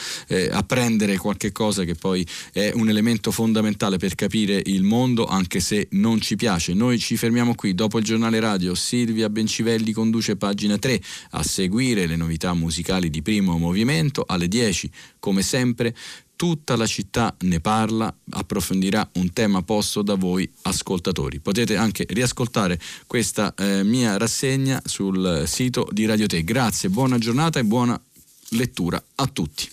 [0.50, 5.88] apprendere qualche cosa che poi è un elemento fondamentale per capire il mondo anche se
[5.90, 6.72] non ci piace.
[6.72, 12.06] Noi ci fermiamo qui, dopo il giornale radio Silvia Bencivelli conduce pagina 3 a seguire
[12.06, 14.88] le novità musicali di primo movimento alle 10
[15.18, 15.96] come sempre
[16.36, 21.40] tutta la città ne parla, approfondirà un tema posto da voi ascoltatori.
[21.40, 26.44] Potete anche riascoltare questa eh, mia rassegna sul sito di Radio Te.
[26.44, 28.00] Grazie, buona giornata e buona
[28.50, 29.68] lettura a tutti.